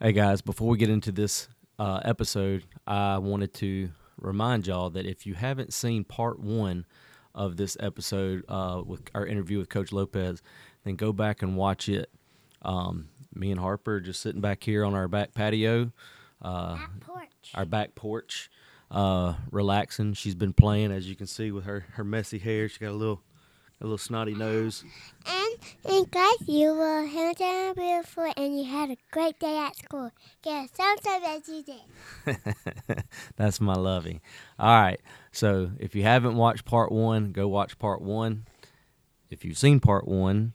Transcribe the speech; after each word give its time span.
Hey 0.00 0.12
guys, 0.12 0.42
before 0.42 0.68
we 0.68 0.78
get 0.78 0.90
into 0.90 1.12
this 1.12 1.48
uh, 1.78 2.00
episode, 2.04 2.64
I 2.86 3.18
wanted 3.18 3.54
to 3.54 3.90
remind 4.20 4.66
y'all 4.66 4.90
that 4.90 5.06
if 5.06 5.26
you 5.26 5.34
haven't 5.34 5.72
seen 5.72 6.04
part 6.04 6.40
one 6.40 6.86
of 7.34 7.56
this 7.56 7.76
episode 7.78 8.44
uh, 8.48 8.82
with 8.84 9.02
our 9.14 9.24
interview 9.26 9.58
with 9.58 9.68
Coach 9.68 9.92
Lopes, 9.92 10.42
then 10.84 10.96
go 10.96 11.12
back 11.12 11.42
and 11.42 11.56
watch 11.56 11.88
it. 11.88 12.10
Um, 12.62 13.08
me 13.34 13.50
and 13.52 13.60
Harper 13.60 14.00
just 14.00 14.20
sitting 14.20 14.40
back 14.40 14.64
here 14.64 14.84
on 14.84 14.94
our 14.94 15.08
back 15.08 15.34
patio, 15.34 15.92
uh, 16.42 16.74
Back 16.76 17.00
porch. 17.00 17.50
our 17.54 17.64
back 17.64 17.94
porch, 17.94 18.50
uh, 18.90 19.34
relaxing. 19.52 20.14
She's 20.14 20.34
been 20.34 20.52
playing, 20.52 20.90
as 20.90 21.08
you 21.08 21.14
can 21.14 21.26
see, 21.28 21.52
with 21.52 21.64
her, 21.64 21.86
her 21.92 22.04
messy 22.04 22.38
hair. 22.38 22.68
She 22.68 22.80
got 22.80 22.90
a 22.90 22.92
little 22.92 23.22
a 23.82 23.84
little 23.84 23.98
snotty 23.98 24.34
nose. 24.34 24.84
And, 25.26 25.58
and 25.84 26.10
guys, 26.10 26.36
you 26.46 26.72
were 26.72 27.04
handsome 27.04 27.46
and 27.46 27.74
beautiful, 27.74 28.32
and 28.36 28.56
you 28.56 28.64
had 28.64 28.90
a 28.90 28.96
great 29.10 29.40
day 29.40 29.58
at 29.58 29.76
school. 29.76 30.12
Get 30.40 30.74
so 30.76 30.84
so 31.02 31.20
that 31.20 31.48
you 31.48 31.64
did. 31.64 33.04
That's 33.36 33.60
my 33.60 33.74
lovey. 33.74 34.20
All 34.58 34.80
right. 34.80 35.00
So 35.32 35.72
if 35.80 35.96
you 35.96 36.04
haven't 36.04 36.36
watched 36.36 36.64
part 36.64 36.92
one, 36.92 37.32
go 37.32 37.48
watch 37.48 37.78
part 37.78 38.00
one. 38.00 38.46
If 39.30 39.44
you've 39.44 39.58
seen 39.58 39.80
part 39.80 40.06
one, 40.06 40.52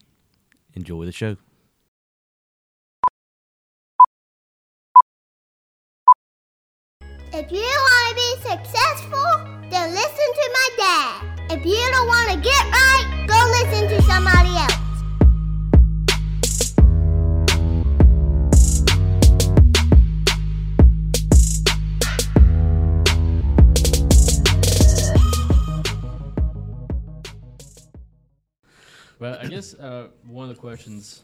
enjoy 0.73 1.05
the 1.05 1.11
show. 1.11 1.35
If 7.33 7.51
you 7.51 7.59
want 7.59 8.09
to 8.09 8.15
be 8.15 8.49
successful, 8.49 9.69
then 9.69 9.93
listen 9.93 10.33
to 10.33 10.49
my 10.53 10.69
dad. 10.77 11.37
If 11.49 11.65
you 11.65 11.77
don't 11.91 12.07
want 12.07 12.31
to 12.31 12.37
get 12.37 12.63
right, 12.71 13.16
go 13.27 13.35
listen 13.51 13.89
to 13.89 14.01
somebody 14.03 14.49
else. 14.55 14.73
But 29.19 29.43
I 29.43 29.47
guess 29.47 29.73
uh, 29.73 30.07
one 30.27 30.49
of 30.49 30.55
the 30.55 30.61
questions 30.61 31.23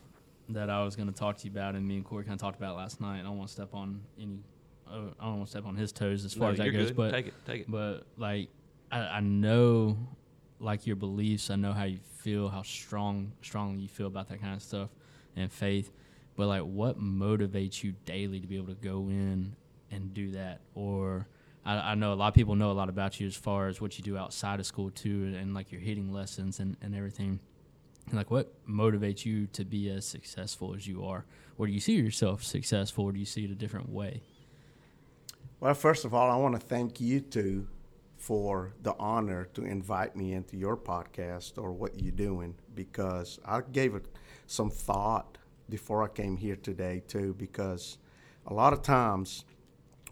that 0.50 0.70
I 0.70 0.84
was 0.84 0.96
going 0.96 1.08
to 1.08 1.14
talk 1.14 1.38
to 1.38 1.46
you 1.46 1.52
about, 1.52 1.76
and 1.76 1.88
me 1.88 1.96
and 1.96 2.06
Corey 2.06 2.24
kind 2.24 2.34
of 2.34 2.42
talked 2.42 2.58
about 2.58 2.76
last 2.76 3.00
night. 3.00 3.20
I 3.20 3.24
don't 3.24 3.38
want 3.38 3.50
to 3.50 3.54
step 3.54 3.74
on 3.74 4.02
any. 4.20 4.40
Uh, 4.88 5.12
I 5.20 5.26
don't 5.26 5.38
want 5.38 5.46
to 5.46 5.52
step 5.52 5.66
on 5.66 5.76
his 5.76 5.92
toes 5.92 6.26
as 6.26 6.34
far 6.34 6.52
as 6.52 6.58
that 6.58 6.72
goes. 6.72 6.92
But 6.92 7.12
take 7.12 7.28
it. 7.28 7.34
Take 7.46 7.62
it. 7.62 7.72
but 7.72 8.06
like 8.18 8.50
I, 8.92 9.00
I 9.00 9.20
know 9.22 9.98
like 10.64 10.88
your 10.88 10.96
beliefs. 10.96 11.50
I 11.50 11.56
know 11.56 11.74
how 11.74 11.84
you 11.84 12.00
feel, 12.18 12.50
how 12.50 12.64
strong 12.64 13.34
strongly 13.42 13.82
you 13.82 13.90
feel 13.90 14.08
about 14.08 14.30
that 14.30 14.42
kind 14.42 14.56
of 14.56 14.62
stuff 14.62 14.90
and 15.36 15.52
faith. 15.52 15.92
But 16.36 16.48
like, 16.48 16.62
what 16.62 17.00
motivates 17.00 17.84
you 17.84 17.94
daily 18.06 18.40
to 18.40 18.48
be 18.48 18.58
able 18.58 18.74
to 18.74 18.82
go 18.82 19.10
in 19.10 19.56
and 19.92 20.14
do 20.14 20.32
that? 20.32 20.62
Or 20.74 21.28
I, 21.66 21.92
I 21.92 21.96
know 21.96 22.14
a 22.14 22.16
lot 22.16 22.30
of 22.30 22.34
people 22.34 22.56
know 22.56 22.72
a 22.72 22.74
lot 22.74 22.90
about 22.90 23.20
you 23.20 23.28
as 23.28 23.36
far 23.36 23.68
as 23.68 23.80
what 23.80 23.98
you 23.98 24.04
do 24.04 24.18
outside 24.18 24.60
of 24.60 24.66
school 24.66 24.90
too, 24.90 25.24
and, 25.26 25.36
and 25.36 25.54
like 25.54 25.72
your 25.72 25.82
hitting 25.82 26.12
lessons 26.12 26.60
and, 26.60 26.78
and 26.82 26.96
everything. 26.96 27.40
And 28.08 28.16
like, 28.16 28.32
what 28.32 28.54
motivates 28.68 29.26
you 29.26 29.48
to 29.48 29.64
be 29.64 29.90
as 29.90 30.06
successful 30.06 30.74
as 30.76 30.88
you 30.88 31.06
are? 31.06 31.26
Or 31.58 31.68
do 31.68 31.74
you 31.74 31.80
see 31.80 31.94
yourself 31.94 32.44
successful, 32.44 33.06
or 33.06 33.12
do 33.12 33.20
you 33.20 33.26
see 33.26 33.46
it 33.46 33.52
a 33.52 33.56
different 33.56 33.90
way? 33.90 34.22
Well, 35.60 35.74
first 35.74 36.04
of 36.04 36.14
all, 36.14 36.30
I 36.30 36.36
want 36.36 36.60
to 36.60 36.60
thank 36.60 37.00
you 37.00 37.22
two 37.22 37.68
for 38.24 38.74
the 38.82 38.96
honor 39.00 39.50
to 39.54 39.66
invite 39.66 40.16
me 40.16 40.32
into 40.32 40.56
your 40.56 40.78
podcast 40.78 41.58
or 41.58 41.74
what 41.74 42.00
you're 42.02 42.14
doing 42.30 42.56
because 42.74 43.38
I 43.44 43.60
gave 43.60 43.96
it 43.96 44.06
some 44.48 44.70
thought 44.70 45.38
before 45.70 46.04
I 46.04 46.08
came 46.08 46.38
here 46.38 46.56
today, 46.56 47.04
too, 47.06 47.36
because 47.38 47.98
a 48.48 48.54
lot 48.54 48.72
of 48.72 48.82
times 48.82 49.44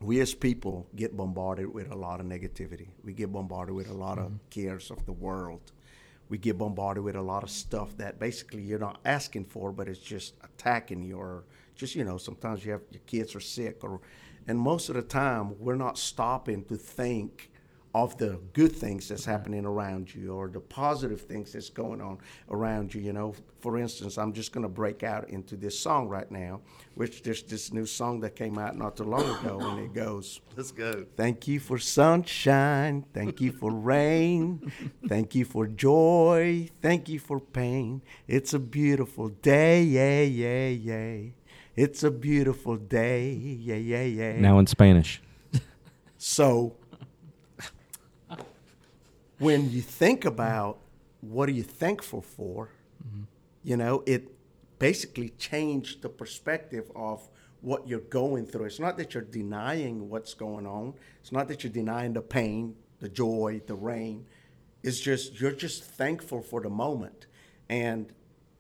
we 0.02 0.20
as 0.20 0.34
people 0.34 0.88
get 0.94 1.16
bombarded 1.16 1.74
with 1.74 1.90
a 1.90 1.96
lot 1.96 2.20
of 2.20 2.26
negativity. 2.26 2.90
We 3.02 3.14
get 3.14 3.32
bombarded 3.32 3.76
with 3.76 3.90
a 3.90 3.94
lot 3.94 4.18
of 4.18 4.26
mm-hmm. 4.26 4.50
cares 4.50 4.92
of 4.92 5.06
the 5.06 5.14
world. 5.14 5.72
We 6.28 6.38
get 6.38 6.58
bombarded 6.58 7.06
with 7.06 7.16
a 7.16 7.22
lot 7.22 7.44
of 7.44 7.50
stuff 7.50 7.96
that 7.96 8.20
basically 8.20 8.62
you're 8.62 8.80
not 8.80 9.00
asking 9.06 9.46
for, 9.46 9.72
but 9.72 9.88
it's 9.88 10.00
just 10.00 10.34
attacking 10.44 11.04
you, 11.04 11.18
or 11.18 11.46
just 11.76 11.96
you 11.96 12.04
know 12.04 12.18
sometimes 12.18 12.66
you 12.66 12.74
have 12.74 12.82
your 12.92 13.02
kids 13.06 13.36
are 13.36 13.42
sick, 13.42 13.86
or 13.86 14.02
and 14.48 14.60
most 14.60 14.90
of 14.90 14.96
the 14.96 15.02
time 15.02 15.56
we're 15.60 15.76
not 15.76 15.98
stopping 15.98 16.66
to 16.66 16.76
think 16.76 17.51
of 17.94 18.18
the 18.18 18.40
good 18.54 18.72
things 18.72 19.10
that's 19.10 19.26
happening 19.26 19.66
around 19.66 20.14
you 20.16 20.34
or 20.34 20.48
the 20.48 20.60
positive 20.60 21.22
things 21.22 21.52
that's 21.52 21.70
going 21.70 22.02
on 22.02 22.18
around 22.50 22.94
you. 22.94 23.02
You 23.02 23.14
know, 23.14 23.36
for 23.60 23.78
instance, 23.78 24.18
I'm 24.18 24.32
just 24.34 24.54
going 24.54 24.64
to 24.64 24.70
break 24.70 25.04
out 25.04 25.30
into 25.30 25.58
this 25.58 25.78
song 25.78 26.08
right 26.08 26.30
now, 26.32 26.62
which 26.96 27.22
there's 27.22 27.44
this 27.44 27.74
new 27.74 27.86
song 27.86 28.22
that 28.22 28.36
came 28.36 28.58
out 28.58 28.78
not 28.78 28.96
too 28.96 29.04
long 29.04 29.30
ago, 29.40 29.60
and 29.60 29.80
it 29.80 29.94
goes. 29.94 30.40
Let's 30.56 30.72
go. 30.72 31.06
Thank 31.18 31.48
you 31.48 31.60
for 31.60 31.78
sunshine. 31.78 33.06
Thank 33.14 33.42
you 33.42 33.52
for 33.52 33.72
rain. 33.72 34.72
Thank 35.08 35.36
you 35.36 35.44
for 35.46 35.68
joy. 35.68 36.70
Thank 36.82 37.10
you 37.10 37.20
for 37.20 37.40
pain. 37.40 38.02
It's 38.28 38.54
a 38.54 38.60
beautiful 38.60 39.30
day. 39.30 39.84
Yeah, 39.84 40.22
yeah, 40.22 40.68
yeah. 40.68 41.30
It's 41.76 42.04
a 42.04 42.12
beautiful 42.12 42.78
day. 42.78 43.32
Yeah, 43.32 43.76
yeah, 43.76 44.04
yeah. 44.04 44.40
Now 44.40 44.60
in 44.60 44.68
Spanish. 44.68 45.22
So 46.18 46.76
when 49.42 49.72
you 49.72 49.82
think 49.82 50.24
about 50.24 50.78
what 51.22 51.50
are 51.50 51.52
you 51.52 51.64
thankful 51.64 52.22
for, 52.22 52.70
you 53.64 53.76
know, 53.76 54.04
it 54.06 54.28
basically 54.78 55.30
changed 55.30 56.04
the 56.04 56.10
perspective 56.10 56.92
of 56.96 57.28
what 57.62 57.88
you're 57.88 58.02
going 58.02 58.46
through. 58.46 58.66
It's 58.66 58.80
not 58.80 58.98
that 58.98 59.16
you're 59.16 59.24
denying 59.24 60.10
what's 60.10 60.36
going 60.36 60.68
on. 60.68 60.94
It's 61.22 61.32
not 61.32 61.48
that 61.48 61.64
you're 61.64 61.74
denying 61.74 62.14
the 62.14 62.22
pain, 62.22 62.76
the 63.00 63.10
joy, 63.10 63.62
the 63.66 63.74
rain. 63.74 64.28
It's 64.84 65.00
just 65.00 65.42
you're 65.42 65.52
just 65.52 65.86
thankful 65.86 66.44
for 66.44 66.62
the 66.62 66.70
moment. 66.70 67.26
And 67.68 68.14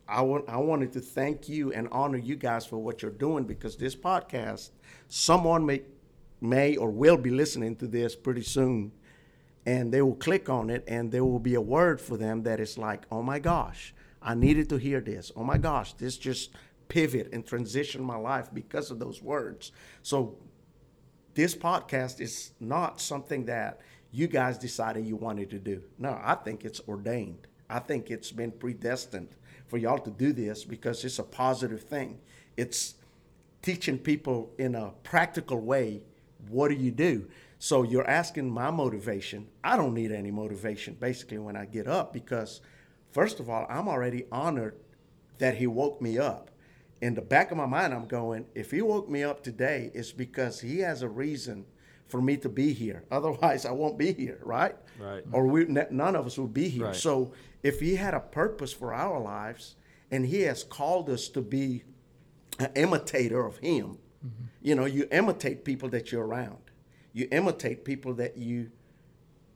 I 0.07 0.21
want 0.21 0.49
I 0.49 0.57
wanted 0.57 0.93
to 0.93 0.99
thank 0.99 1.47
you 1.47 1.71
and 1.73 1.89
honor 1.91 2.17
you 2.17 2.35
guys 2.35 2.65
for 2.65 2.77
what 2.77 3.03
you're 3.03 3.11
doing 3.11 3.43
because 3.43 3.75
this 3.75 3.95
podcast, 3.95 4.71
someone 5.09 5.63
may 5.63 5.83
may 6.41 6.75
or 6.75 6.89
will 6.89 7.17
be 7.17 7.29
listening 7.29 7.75
to 7.75 7.87
this 7.87 8.15
pretty 8.15 8.41
soon 8.41 8.91
and 9.65 9.91
they 9.91 10.01
will 10.01 10.15
click 10.15 10.49
on 10.49 10.69
it 10.69 10.83
and 10.87 11.11
there 11.11 11.23
will 11.23 11.39
be 11.39 11.55
a 11.55 11.61
word 11.61 12.01
for 12.01 12.17
them 12.17 12.43
that 12.43 12.59
is 12.59 12.77
like 12.77 13.05
oh 13.11 13.21
my 13.21 13.39
gosh 13.39 13.93
i 14.21 14.33
needed 14.33 14.69
to 14.69 14.77
hear 14.77 15.01
this. 15.01 15.31
Oh 15.35 15.43
my 15.43 15.57
gosh 15.57 15.93
this 15.93 16.17
just 16.17 16.51
pivot 16.87 17.29
and 17.31 17.45
transition 17.45 18.03
my 18.03 18.17
life 18.17 18.49
because 18.53 18.91
of 18.91 18.99
those 18.99 19.21
words. 19.21 19.71
So 20.03 20.37
this 21.35 21.55
podcast 21.55 22.19
is 22.19 22.51
not 22.59 22.99
something 22.99 23.45
that 23.45 23.79
you 24.11 24.27
guys 24.27 24.57
decided 24.57 25.05
you 25.05 25.15
wanted 25.15 25.49
to 25.51 25.59
do. 25.59 25.83
No 25.97 26.19
i 26.23 26.35
think 26.35 26.65
it's 26.65 26.81
ordained. 26.87 27.47
I 27.69 27.79
think 27.79 28.11
it's 28.11 28.31
been 28.31 28.51
predestined 28.51 29.29
for 29.67 29.77
y'all 29.77 29.99
to 29.99 30.11
do 30.11 30.33
this 30.33 30.65
because 30.65 31.05
it's 31.05 31.19
a 31.19 31.23
positive 31.23 31.83
thing. 31.83 32.19
It's 32.57 32.95
teaching 33.61 33.97
people 33.97 34.51
in 34.57 34.75
a 34.75 34.91
practical 35.03 35.61
way 35.61 36.01
what 36.49 36.69
do 36.69 36.75
you 36.75 36.91
do 36.91 37.27
so 37.63 37.83
you're 37.83 38.07
asking 38.09 38.49
my 38.49 38.71
motivation 38.71 39.47
i 39.63 39.77
don't 39.77 39.93
need 39.93 40.11
any 40.11 40.31
motivation 40.31 40.95
basically 40.99 41.37
when 41.37 41.55
i 41.55 41.63
get 41.63 41.87
up 41.87 42.11
because 42.11 42.59
first 43.11 43.39
of 43.39 43.49
all 43.51 43.67
i'm 43.69 43.87
already 43.87 44.25
honored 44.31 44.75
that 45.37 45.55
he 45.57 45.67
woke 45.67 46.01
me 46.01 46.17
up 46.17 46.49
in 47.01 47.13
the 47.13 47.21
back 47.21 47.51
of 47.51 47.57
my 47.57 47.65
mind 47.67 47.93
i'm 47.93 48.07
going 48.07 48.45
if 48.55 48.71
he 48.71 48.81
woke 48.81 49.07
me 49.09 49.23
up 49.23 49.43
today 49.43 49.91
it's 49.93 50.11
because 50.11 50.59
he 50.59 50.79
has 50.79 51.03
a 51.03 51.07
reason 51.09 51.63
for 52.07 52.19
me 52.19 52.35
to 52.35 52.49
be 52.49 52.73
here 52.73 53.03
otherwise 53.11 53.63
i 53.65 53.71
won't 53.71 53.97
be 53.97 54.11
here 54.11 54.39
right 54.43 54.75
Right. 54.99 55.23
or 55.31 55.45
we 55.45 55.65
none 55.65 56.15
of 56.15 56.25
us 56.25 56.37
would 56.39 56.53
be 56.53 56.67
here 56.67 56.87
Right. 56.87 56.95
so 56.95 57.31
if 57.63 57.79
he 57.79 57.95
had 57.95 58.13
a 58.15 58.19
purpose 58.19 58.73
for 58.73 58.91
our 58.93 59.19
lives 59.19 59.75
and 60.09 60.25
he 60.25 60.41
has 60.41 60.63
called 60.63 61.09
us 61.09 61.27
to 61.29 61.41
be 61.41 61.83
an 62.59 62.69
imitator 62.75 63.45
of 63.45 63.57
him. 63.59 63.97
Mm-hmm. 64.25 64.43
You 64.61 64.75
know, 64.75 64.85
you 64.85 65.07
imitate 65.11 65.63
people 65.63 65.87
that 65.89 66.11
you're 66.11 66.25
around. 66.25 66.57
You 67.13 67.27
imitate 67.31 67.83
people 67.85 68.13
that 68.15 68.37
you, 68.37 68.71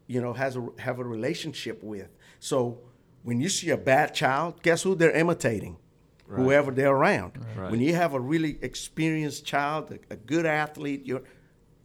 you 0.07 0.22
know, 0.22 0.34
has 0.34 0.56
a, 0.56 0.68
have 0.80 1.00
a 1.00 1.04
relationship 1.04 1.84
with. 1.84 2.10
So 2.40 2.80
when 3.24 3.40
you 3.40 3.50
see 3.50 3.69
a 3.69 3.78
bad 3.78 4.13
child, 4.13 4.62
guess 4.62 4.84
who 4.84 4.96
they're 4.96 5.12
imitating? 5.12 5.78
Whoever 6.28 6.72
they're 6.72 6.92
around. 6.92 7.34
Right. 7.56 7.69
When 7.69 7.80
you 7.80 7.94
have 7.94 8.13
a 8.13 8.19
really 8.19 8.57
experienced 8.63 9.46
child, 9.46 9.92
a, 9.92 10.13
a 10.13 10.16
good 10.16 10.48
athlete, 10.48 11.06
you're, 11.06 11.22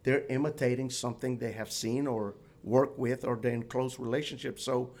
they're 0.03 0.25
imitating 0.29 0.89
something 0.89 1.37
they 1.37 1.51
have 1.51 1.71
seen 1.71 2.07
or 2.07 2.35
work 2.63 2.97
with 2.97 3.23
or 3.23 3.35
they're 3.35 3.51
in 3.51 3.63
close 3.63 3.99
relationships. 3.99 4.63
So 4.63 4.93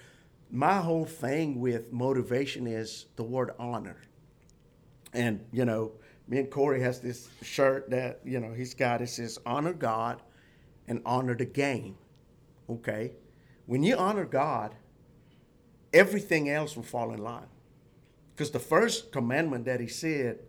my 0.51 0.77
whole 0.77 1.05
thing 1.05 1.59
with 1.59 1.91
motivation 1.91 2.67
is 2.67 3.07
the 3.15 3.23
word 3.23 3.51
honor. 3.57 3.97
And, 5.13 5.43
you 5.51 5.65
know, 5.65 5.93
me 6.27 6.37
and 6.37 6.49
Corey 6.49 6.81
has 6.81 6.99
this 6.99 7.27
shirt 7.41 7.89
that, 7.89 8.19
you 8.23 8.39
know, 8.39 8.53
he's 8.53 8.73
got, 8.73 9.01
it 9.01 9.09
says 9.09 9.39
honor 9.45 9.73
God 9.73 10.21
and 10.91 11.01
honor 11.05 11.33
the 11.33 11.45
game. 11.45 11.95
Okay? 12.69 13.13
When 13.65 13.81
you 13.81 13.95
honor 13.95 14.25
God, 14.25 14.75
everything 15.93 16.49
else 16.49 16.75
will 16.75 16.83
fall 16.83 17.13
in 17.13 17.23
line. 17.23 17.47
Because 18.35 18.51
the 18.51 18.59
first 18.59 19.13
commandment 19.13 19.63
that 19.65 19.79
he 19.79 19.87
said 19.87 20.39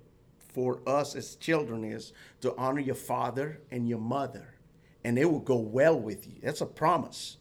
for 0.53 0.81
us 0.85 1.15
as 1.15 1.37
children 1.37 1.85
is 1.85 2.13
to 2.41 2.57
honor 2.57 2.81
your 2.81 2.97
father 2.97 3.61
and 3.71 3.89
your 3.89 4.01
mother, 4.01 4.55
and 5.05 5.17
it 5.17 5.31
will 5.31 5.39
go 5.39 5.57
well 5.57 5.99
with 5.99 6.27
you. 6.27 6.35
That's 6.43 6.61
a 6.61 6.67
promise. 6.67 7.37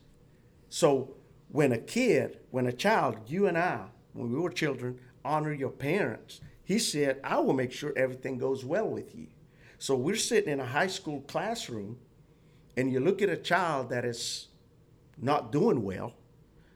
So 0.69 1.15
when 1.49 1.71
a 1.71 1.79
kid, 1.79 2.37
when 2.51 2.67
a 2.67 2.71
child, 2.71 3.17
you 3.25 3.47
and 3.47 3.57
I, 3.57 3.85
when 4.13 4.31
we 4.31 4.39
were 4.39 4.51
children, 4.51 4.99
honor 5.25 5.53
your 5.53 5.71
parents, 5.71 6.39
he 6.63 6.77
said, 6.77 7.19
I 7.23 7.39
will 7.39 7.53
make 7.53 7.71
sure 7.71 7.93
everything 7.95 8.37
goes 8.37 8.63
well 8.63 8.87
with 8.87 9.15
you. 9.15 9.27
So 9.79 9.95
we're 9.95 10.15
sitting 10.15 10.53
in 10.53 10.59
a 10.59 10.65
high 10.65 10.87
school 10.87 11.21
classroom, 11.21 11.97
and 12.77 12.91
you 12.91 12.99
look 12.99 13.21
at 13.21 13.29
a 13.29 13.37
child 13.37 13.89
that 13.89 14.05
is 14.05 14.47
not 15.17 15.51
doing 15.51 15.83
well. 15.83 16.13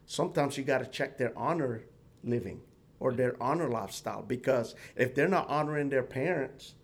Sometimes 0.05 0.57
you 0.57 0.63
got 0.63 0.79
to 0.79 0.85
check 0.85 1.17
their 1.17 1.37
honor 1.37 1.83
living 2.23 2.61
or 2.99 3.13
their 3.13 3.41
honor 3.41 3.69
lifestyle 3.69 4.21
because 4.21 4.75
if 4.95 5.15
they're 5.15 5.27
not 5.27 5.49
honoring 5.49 5.89
their 5.89 6.03
parents, 6.03 6.75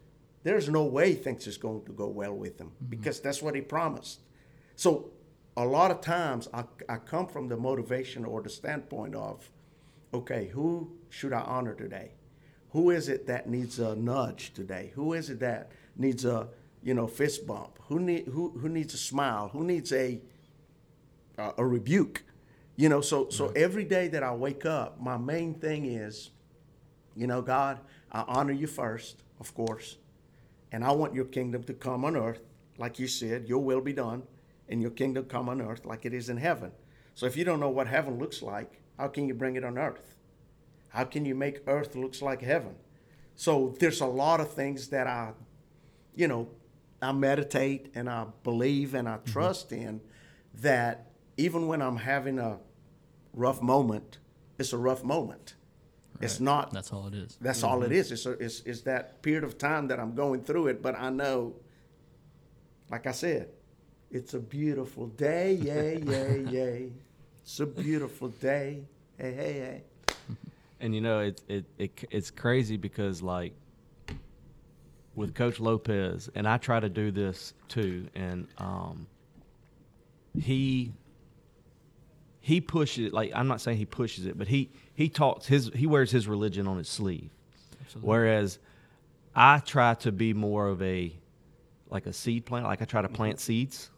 there's 0.43 0.69
no 0.69 0.83
way 0.83 1.13
things 1.13 1.45
is 1.47 1.57
going 1.57 1.83
to 1.85 1.91
go 1.91 2.07
well 2.07 2.33
with 2.33 2.57
them 2.57 2.67
mm-hmm. 2.67 2.89
because 2.89 3.19
that's 3.19 3.41
what 3.41 3.55
he 3.55 3.61
promised. 3.61 4.21
So 4.75 5.11
a 5.55 5.65
lot 5.65 5.91
of 5.91 6.01
times 6.01 6.47
I, 6.53 6.63
I 6.89 6.97
come 6.97 7.27
from 7.27 7.47
the 7.47 7.57
motivation 7.57 8.25
or 8.25 8.41
the 8.41 8.49
standpoint 8.49 9.15
of, 9.15 9.49
okay, 10.13 10.47
who 10.47 10.91
should 11.09 11.33
I 11.33 11.41
honor 11.41 11.75
today? 11.75 12.11
Who 12.71 12.89
is 12.89 13.09
it 13.09 13.27
that 13.27 13.49
needs 13.49 13.79
a 13.79 13.95
nudge 13.95 14.53
today? 14.53 14.91
Who 14.95 15.13
is 15.13 15.29
it 15.29 15.39
that 15.41 15.71
needs 15.97 16.25
a 16.25 16.47
you 16.83 16.93
know 16.93 17.07
fist 17.07 17.45
bump? 17.45 17.79
Who 17.87 17.99
need 17.99 18.27
who 18.27 18.49
who 18.59 18.69
needs 18.69 18.93
a 18.93 18.97
smile? 18.97 19.49
Who 19.49 19.63
needs 19.63 19.91
a 19.91 20.19
uh, 21.37 21.51
a 21.57 21.65
rebuke? 21.65 22.23
You 22.75 22.89
know, 22.89 23.01
so 23.01 23.29
so 23.29 23.47
right. 23.47 23.57
every 23.57 23.83
day 23.83 24.07
that 24.09 24.23
I 24.23 24.33
wake 24.33 24.65
up, 24.65 24.99
my 24.99 25.17
main 25.17 25.53
thing 25.53 25.85
is, 25.85 26.31
you 27.15 27.27
know, 27.27 27.41
God, 27.41 27.79
I 28.11 28.23
honor 28.27 28.53
you 28.53 28.67
first, 28.67 29.23
of 29.39 29.53
course, 29.53 29.97
and 30.71 30.83
I 30.83 30.91
want 30.91 31.13
your 31.13 31.25
kingdom 31.25 31.63
to 31.63 31.73
come 31.73 32.05
on 32.05 32.15
earth, 32.15 32.41
like 32.77 32.97
you 32.99 33.07
said, 33.07 33.47
your 33.47 33.59
will 33.59 33.81
be 33.81 33.93
done, 33.93 34.23
and 34.69 34.81
your 34.81 34.91
kingdom 34.91 35.25
come 35.25 35.49
on 35.49 35.61
earth 35.61 35.85
like 35.85 36.05
it 36.05 36.13
is 36.13 36.29
in 36.29 36.37
heaven. 36.37 36.71
So 37.13 37.25
if 37.25 37.35
you 37.35 37.43
don't 37.43 37.59
know 37.59 37.69
what 37.69 37.87
heaven 37.87 38.17
looks 38.17 38.41
like, 38.41 38.81
how 38.97 39.07
can 39.07 39.27
you 39.27 39.33
bring 39.33 39.55
it 39.55 39.63
on 39.63 39.77
earth? 39.77 40.15
How 40.89 41.03
can 41.03 41.25
you 41.25 41.35
make 41.35 41.61
earth 41.67 41.95
looks 41.95 42.21
like 42.21 42.41
heaven? 42.41 42.75
So 43.35 43.75
there's 43.79 44.01
a 44.01 44.05
lot 44.05 44.39
of 44.39 44.53
things 44.53 44.89
that 44.89 45.07
I, 45.07 45.31
you 46.15 46.27
know, 46.27 46.47
I 47.01 47.11
meditate 47.11 47.91
and 47.95 48.09
I 48.09 48.25
believe 48.43 48.93
and 48.93 49.07
I 49.07 49.17
mm-hmm. 49.17 49.31
trust 49.31 49.69
mm-hmm. 49.69 49.87
in 49.87 50.01
that 50.61 51.07
even 51.37 51.67
when 51.67 51.81
I'm 51.81 51.97
having 51.97 52.39
a 52.39 52.59
rough 53.33 53.61
moment, 53.61 54.19
it's 54.59 54.73
a 54.73 54.77
rough 54.77 55.03
moment. 55.03 55.55
Right. 56.15 56.25
It's 56.25 56.39
not. 56.39 56.71
That's 56.71 56.93
all 56.93 57.07
it 57.07 57.13
is. 57.13 57.37
That's 57.41 57.61
mm-hmm. 57.61 57.67
all 57.67 57.83
it 57.83 57.91
is. 57.91 58.11
It's, 58.11 58.25
a, 58.25 58.31
it's, 58.31 58.61
it's 58.61 58.81
that 58.81 59.21
period 59.21 59.43
of 59.43 59.57
time 59.57 59.87
that 59.87 59.99
I'm 59.99 60.13
going 60.13 60.43
through 60.43 60.67
it, 60.67 60.81
but 60.81 60.95
I 60.99 61.09
know, 61.09 61.55
like 62.89 63.07
I 63.07 63.11
said, 63.11 63.49
it's 64.11 64.33
a 64.33 64.39
beautiful 64.39 65.07
day. 65.07 65.53
Yay, 65.53 66.03
yay, 66.05 66.45
yay. 66.49 66.91
It's 67.43 67.59
a 67.59 67.65
beautiful 67.65 68.27
day. 68.27 68.83
Hey, 69.17 69.33
hey, 69.33 69.53
hey. 69.53 69.83
And 70.81 70.95
you 70.95 71.01
know, 71.01 71.19
it's 71.19 71.43
it, 71.47 71.65
it 71.77 71.91
it's 72.09 72.31
crazy 72.31 72.75
because 72.75 73.21
like 73.21 73.53
with 75.15 75.35
Coach 75.35 75.59
Lopes, 75.59 76.29
and 76.35 76.47
I 76.47 76.57
try 76.57 76.79
to 76.79 76.89
do 76.89 77.11
this 77.11 77.53
too, 77.67 78.07
and 78.15 78.47
um, 78.57 79.07
he 80.39 80.93
he 82.39 82.59
pushes 82.59 83.07
it 83.07 83.13
like 83.13 83.31
I'm 83.35 83.47
not 83.47 83.61
saying 83.61 83.77
he 83.77 83.85
pushes 83.85 84.25
it, 84.25 84.37
but 84.37 84.47
he 84.47 84.69
he 84.93 85.09
talks 85.09 85.45
his 85.45 85.69
he 85.75 85.85
wears 85.85 86.11
his 86.11 86.27
religion 86.27 86.67
on 86.67 86.77
his 86.77 86.89
sleeve. 86.89 87.29
Absolutely. 87.81 88.09
Whereas 88.09 88.59
I 89.35 89.59
try 89.59 89.93
to 89.95 90.11
be 90.11 90.33
more 90.33 90.67
of 90.67 90.81
a 90.81 91.13
like 91.89 92.05
a 92.05 92.13
seed 92.13 92.45
plant, 92.45 92.65
like 92.65 92.81
I 92.81 92.85
try 92.85 93.01
to 93.01 93.07
mm-hmm. 93.07 93.15
plant 93.15 93.39
seeds 93.39 93.89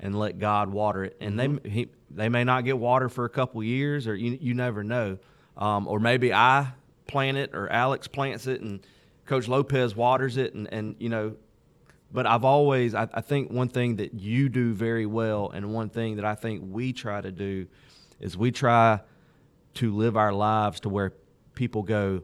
and 0.00 0.18
let 0.18 0.38
God 0.38 0.70
water 0.70 1.04
it. 1.04 1.16
And 1.20 1.38
mm-hmm. 1.38 1.56
they 1.62 1.70
he, 1.70 1.88
they 2.10 2.28
may 2.28 2.44
not 2.44 2.64
get 2.64 2.78
water 2.78 3.08
for 3.08 3.24
a 3.24 3.30
couple 3.30 3.62
years, 3.62 4.06
or 4.06 4.14
you 4.14 4.38
you 4.40 4.54
never 4.54 4.82
know. 4.82 5.18
Um, 5.56 5.88
or 5.88 5.98
maybe 5.98 6.32
I 6.32 6.68
plant 7.06 7.36
it, 7.36 7.54
or 7.54 7.68
Alex 7.70 8.08
plants 8.08 8.46
it, 8.46 8.60
and 8.60 8.80
Coach 9.26 9.48
Lopes 9.48 9.94
waters 9.94 10.36
it, 10.36 10.54
and 10.54 10.72
and 10.72 10.96
you 10.98 11.08
know 11.08 11.36
but 12.12 12.26
I've 12.26 12.44
always, 12.44 12.94
I, 12.94 13.08
I, 13.12 13.20
think 13.20 13.50
one 13.50 13.68
thing 13.68 13.96
that 13.96 14.14
you 14.14 14.48
do 14.48 14.72
very 14.72 15.06
well, 15.06 15.50
and 15.50 15.74
one 15.74 15.88
thing 15.88 16.16
that 16.16 16.24
I 16.24 16.34
think 16.34 16.62
we 16.64 16.92
try 16.92 17.20
to 17.20 17.32
do, 17.32 17.66
is 18.20 18.36
we 18.36 18.50
try 18.52 19.00
to 19.74 19.94
live 19.94 20.16
our 20.16 20.32
lives 20.32 20.80
to 20.80 20.88
where 20.88 21.12
people 21.54 21.82
go, 21.82 22.22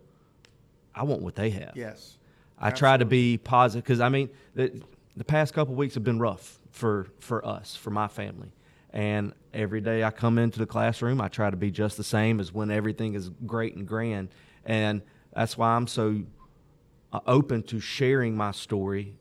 I 0.95 1.03
want 1.03 1.23
what 1.23 1.35
they 1.35 1.51
have. 1.51 1.73
Yes. 1.75 2.19
I 2.59 2.69
absolutely. 2.69 2.79
try 2.79 2.97
to 2.97 3.05
be 3.05 3.39
positive 3.39 3.85
because 3.85 4.01
I 4.01 4.09
mean, 4.09 4.31
the, 4.55 4.83
the 5.17 5.25
past 5.25 5.53
couple 5.53 5.75
weeks 5.75 5.95
have 5.95 6.05
been 6.05 6.21
rough 6.21 6.59
for 6.71 7.09
for 7.19 7.45
us, 7.45 7.75
for 7.75 7.91
my 7.91 8.09
family. 8.09 8.53
And 8.91 9.33
every 9.53 9.81
day 9.81 10.05
I 10.05 10.11
come 10.11 10.39
into 10.39 10.59
the 10.59 10.67
classroom, 10.67 11.21
I 11.21 11.29
try 11.29 11.51
to 11.51 11.57
be 11.57 11.71
just 11.71 11.97
the 11.97 12.05
same 12.05 12.41
as 12.41 12.53
when 12.53 12.71
everything 12.71 13.15
is 13.15 13.31
great 13.47 13.75
and 13.75 13.87
grand. 13.87 14.29
And 14.65 15.03
that's 15.35 15.59
why 15.59 15.75
I'm 15.75 15.87
so 15.87 16.23
open 17.27 17.63
to 17.65 17.81
sharing 17.81 18.37
my 18.37 18.53
story 18.53 19.17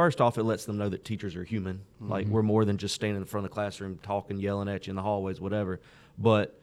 first 0.00 0.20
off, 0.20 0.38
it 0.38 0.44
lets 0.44 0.64
them 0.64 0.78
know 0.78 0.88
that 0.88 1.04
teachers 1.04 1.36
are 1.36 1.44
human. 1.44 1.76
Mm-hmm. 1.76 2.10
Like 2.10 2.26
we're 2.26 2.42
more 2.42 2.64
than 2.64 2.78
just 2.78 2.94
standing 2.94 3.20
in 3.20 3.26
front 3.26 3.44
of 3.44 3.50
the 3.50 3.54
classroom 3.54 3.98
talking, 4.02 4.38
yelling 4.38 4.66
at 4.66 4.86
you 4.86 4.92
in 4.92 4.96
the 4.96 5.02
hallways, 5.02 5.42
whatever. 5.42 5.78
But 6.18 6.58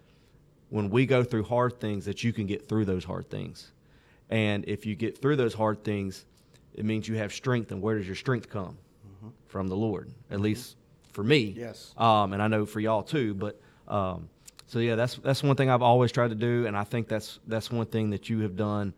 when 0.70 0.90
we 0.90 1.06
go 1.06 1.24
through 1.24 1.44
hard 1.44 1.80
things, 1.80 2.06
that 2.06 2.24
you 2.24 2.34
can 2.34 2.48
get 2.48 2.68
through 2.68 2.86
those 2.86 3.04
hard 3.04 3.30
things. 3.30 3.72
And 4.32 4.66
if 4.68 4.88
you 4.88 4.96
get 4.96 5.20
through 5.22 5.36
those 5.36 5.54
hard 5.54 5.84
things, 5.84 6.26
it 6.74 6.84
means 6.84 7.08
you 7.08 7.16
have 7.18 7.32
strength. 7.32 7.72
And 7.72 7.80
where 7.80 7.96
does 7.96 8.08
your 8.08 8.16
strength 8.16 8.50
come? 8.50 8.76
Mm-hmm. 9.08 9.28
From 9.48 9.68
the 9.68 9.76
Lord, 9.76 10.10
at 10.30 10.36
mm-hmm. 10.36 10.44
least 10.44 10.76
for 11.14 11.24
me. 11.24 11.54
Yes. 11.56 11.94
Um, 11.96 12.34
and 12.34 12.42
I 12.42 12.48
know 12.48 12.66
for 12.66 12.80
y'all 12.80 13.04
too. 13.04 13.36
But 13.36 13.62
um, 13.88 14.30
so 14.66 14.80
yeah, 14.80 14.96
that's 14.96 15.16
that's 15.16 15.44
one 15.44 15.56
thing 15.56 15.70
I've 15.70 15.84
always 15.84 16.12
tried 16.12 16.30
to 16.30 16.36
do, 16.36 16.66
and 16.66 16.76
I 16.76 16.84
think 16.84 17.08
that's 17.08 17.40
that's 17.48 17.72
one 17.72 17.86
thing 17.86 18.10
that 18.10 18.30
you 18.30 18.40
have 18.40 18.56
done 18.56 18.96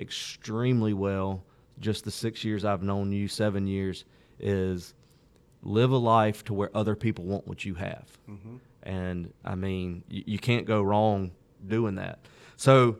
extremely 0.00 0.94
well 0.94 1.44
just 1.78 2.04
the 2.04 2.10
six 2.10 2.44
years 2.44 2.64
I've 2.64 2.82
known 2.82 3.12
you, 3.12 3.28
seven 3.28 3.66
years, 3.66 4.04
is 4.38 4.94
live 5.62 5.90
a 5.90 5.96
life 5.96 6.44
to 6.44 6.54
where 6.54 6.70
other 6.74 6.94
people 6.94 7.24
want 7.24 7.46
what 7.46 7.64
you 7.64 7.74
have. 7.74 8.06
Mm-hmm. 8.28 8.56
And 8.82 9.32
I 9.44 9.54
mean, 9.54 10.04
you, 10.08 10.22
you, 10.26 10.38
can't 10.38 10.66
go 10.66 10.82
wrong 10.82 11.32
doing 11.66 11.96
that. 11.96 12.20
So 12.56 12.98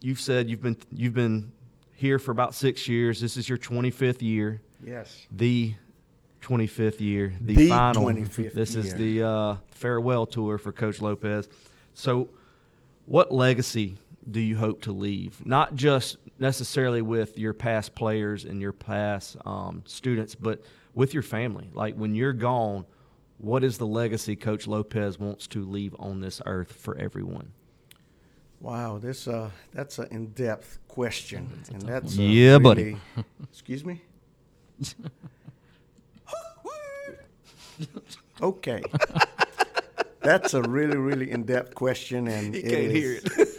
you've 0.00 0.20
said 0.20 0.50
you've 0.50 0.62
been 0.62 0.76
you've 0.92 1.14
been 1.14 1.52
here 1.94 2.18
for 2.18 2.32
about 2.32 2.54
six 2.54 2.88
years. 2.88 3.20
This 3.20 3.36
is 3.36 3.48
your 3.48 3.58
25th 3.58 4.20
year. 4.20 4.60
Yes. 4.84 5.26
The 5.30 5.74
25th 6.42 7.00
year. 7.00 7.32
The, 7.40 7.54
the 7.54 7.68
final. 7.68 8.06
25th 8.06 8.52
this 8.52 8.74
year. 8.74 8.84
is 8.84 8.94
the 8.94 9.22
uh, 9.22 9.56
farewell 9.70 10.26
tour 10.26 10.58
for 10.58 10.72
Coach 10.72 11.00
Lopes. 11.00 11.48
So, 11.94 12.28
what 13.06 13.32
legacy 13.32 13.98
do 14.30 14.40
you 14.40 14.56
hope 14.56 14.82
to 14.82 14.92
leave? 14.92 15.44
Not 15.44 15.74
just 15.74 16.16
necessarily 16.38 17.02
with 17.02 17.38
your 17.38 17.52
past 17.52 17.94
players 17.94 18.44
and 18.44 18.60
your 18.60 18.72
past 18.72 19.36
um, 19.44 19.82
students, 19.86 20.34
but 20.34 20.62
with 20.94 21.14
your 21.14 21.22
family. 21.22 21.70
Like 21.72 21.94
when 21.94 22.14
you're 22.14 22.32
gone, 22.32 22.86
what 23.38 23.64
is 23.64 23.78
the 23.78 23.86
legacy 23.86 24.36
Coach 24.36 24.66
Lopes 24.66 25.18
wants 25.18 25.46
to 25.48 25.64
leave 25.64 25.96
on 25.98 26.20
this 26.20 26.40
earth 26.46 26.72
for 26.72 26.96
everyone? 26.96 27.52
Wow, 28.60 28.98
this 28.98 29.26
uh, 29.26 29.50
that's 29.72 29.98
an 29.98 30.06
in-depth 30.12 30.78
question, 30.86 31.50
and 31.72 31.82
that's 31.82 32.16
uh, 32.16 32.22
yeah, 32.22 32.50
really, 32.50 32.62
buddy. 32.62 32.96
excuse 33.50 33.84
me. 33.84 34.00
okay, 38.40 38.82
that's 40.20 40.54
a 40.54 40.62
really, 40.62 40.96
really 40.96 41.28
in-depth 41.32 41.74
question, 41.74 42.28
and 42.28 42.54
he 42.54 42.62
can't 42.62 42.74
is, 42.74 42.92
hear 42.92 43.14
it 43.14 43.51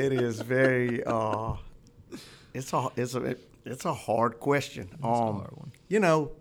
it 0.00 0.12
is 0.12 0.40
very. 0.40 1.04
Uh, 1.04 1.54
it's 2.54 2.72
a 2.72 2.88
it's 2.96 3.14
a 3.14 3.36
it's 3.64 3.84
a 3.84 3.94
hard 3.94 4.40
question. 4.40 4.88
It's 4.92 5.04
um, 5.04 5.10
a 5.10 5.32
hard 5.32 5.56
one. 5.56 5.72
You 5.88 6.00
know, 6.00 6.32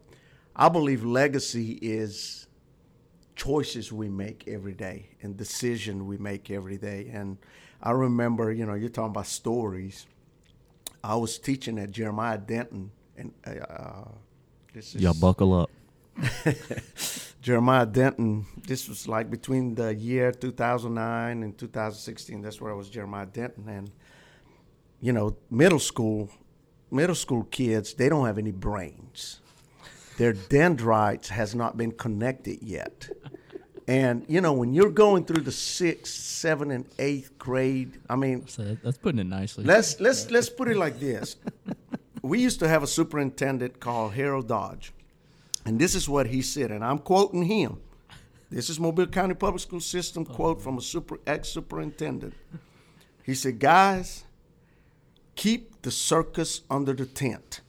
I 0.56 0.70
believe 0.70 1.04
legacy 1.04 1.74
is 1.82 2.48
choices 3.36 3.92
we 3.92 4.10
make 4.10 4.48
every 4.48 4.74
day 4.74 5.10
and 5.22 5.38
decision 5.38 6.08
we 6.08 6.18
make 6.18 6.51
every 6.51 6.78
day. 6.78 7.10
And 7.13 7.38
I 7.82 7.92
remember, 7.92 8.51
you 8.51 8.66
know, 8.66 8.74
you're 8.74 8.89
talking 8.89 9.12
about 9.12 9.28
stories. 9.28 10.06
I 11.04 11.16
was 11.16 11.38
teaching 11.38 11.80
at 11.80 11.92
Jeremiah 11.92 12.38
Denton, 12.38 12.92
and 13.18 13.34
uh, 13.46 14.10
this 14.74 14.96
is 14.96 15.01
y'all 15.01 15.13
buckle 15.13 15.54
up. 15.54 15.70
Jeremiah 17.50 17.88
Denton. 17.88 18.46
This 18.68 18.88
was 18.88 19.08
like 19.08 19.32
between 19.32 19.74
the 19.74 19.96
year 19.96 20.32
2009 20.32 21.41
and 21.41 21.58
2016. 21.58 22.44
That's 22.44 22.62
where 22.62 22.72
I 22.72 22.75
was 22.75 22.91
Jeremiah 22.91 23.25
Denton, 23.25 23.68
and 23.68 23.89
you 25.01 25.13
know, 25.13 25.36
middle 25.50 25.79
school, 25.79 26.29
middle 26.91 27.15
school 27.15 27.46
kids, 27.46 27.96
they 27.96 28.08
don't 28.08 28.27
have 28.27 28.38
any 28.38 28.51
brains. 28.51 29.39
Their 30.20 30.34
dendrites 30.34 31.29
has 31.29 31.56
not 31.56 31.75
been 31.75 31.91
connected 31.91 32.62
yet. 32.62 33.10
And 33.88 34.25
you 34.27 34.41
know, 34.41 34.53
when 34.53 34.75
you're 34.75 34.91
going 34.91 35.25
through 35.25 35.41
the 35.41 35.51
sixth, 35.51 36.13
seventh, 36.13 36.72
and 36.72 36.86
eighth 37.00 37.36
grade, 37.39 38.00
I 38.08 38.15
mean, 38.15 38.46
So 38.48 38.63
that- 38.63 38.84
that's 38.84 39.00
putting 39.00 39.22
it 39.22 39.24
nicely. 39.27 39.63
let's 39.63 40.00
let's 40.00 40.29
let's 40.29 40.50
put 40.51 40.68
it 40.68 40.77
like 40.77 41.00
this. 41.00 41.36
We 42.22 42.41
used 42.41 42.60
to 42.60 42.68
have 42.68 42.84
a 42.84 42.88
superintendent 43.00 43.79
called 43.79 44.13
Harold 44.13 44.48
Dodge, 44.48 44.94
and 45.66 45.80
this 45.80 45.96
is 45.96 46.08
what 46.08 46.28
he 46.28 46.42
said, 46.42 46.72
and 46.72 46.84
I'm 46.84 47.00
quoting 47.00 47.44
him. 47.44 47.80
This 48.50 48.70
is 48.70 48.80
Mobile 48.80 49.08
County 49.08 49.36
Public 49.36 49.62
School 49.62 49.80
System 49.80 50.25
oh, 50.30 50.34
quote 50.34 50.62
from 50.62 50.78
a 50.78 50.82
super 50.82 51.20
ex 51.28 51.50
superintendent. 51.50 52.34
He 53.24 53.36
said, 53.36 53.60
"Guys, 53.60 54.24
keep 55.36 55.82
the 55.82 55.92
circus 55.92 56.62
under 56.70 56.94
the 56.94 57.06
tent." 57.06 57.62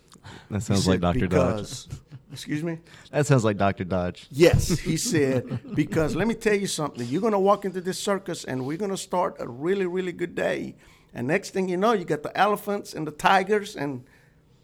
That 0.50 0.56
He 0.56 0.60
sounds 0.60 0.86
like 0.86 0.96
said, 0.96 1.00
Dr. 1.00 1.26
Dodge. 1.26 1.86
Excuse 2.32 2.62
me. 2.62 2.78
That 3.10 3.26
sounds 3.26 3.44
like 3.44 3.56
Dr. 3.56 3.84
Dodge. 3.84 4.28
Yes, 4.30 4.78
he 4.78 4.96
said, 5.12 5.74
because 5.74 6.14
let 6.14 6.28
me 6.28 6.34
tell 6.34 6.54
you 6.54 6.68
something. 6.68 7.06
You're 7.08 7.20
going 7.20 7.32
to 7.32 7.38
walk 7.38 7.64
into 7.64 7.80
this 7.80 7.98
circus 7.98 8.44
and 8.44 8.64
we're 8.64 8.76
going 8.76 8.92
to 8.92 8.96
start 8.96 9.36
a 9.40 9.48
really, 9.48 9.86
really 9.86 10.12
good 10.12 10.34
day. 10.34 10.76
And 11.12 11.26
next 11.26 11.50
thing 11.50 11.68
you 11.68 11.76
know, 11.76 11.92
you 11.92 12.04
got 12.04 12.22
the 12.22 12.36
elephants 12.38 12.94
and 12.94 13.04
the 13.04 13.10
tigers, 13.10 13.74
and 13.74 14.04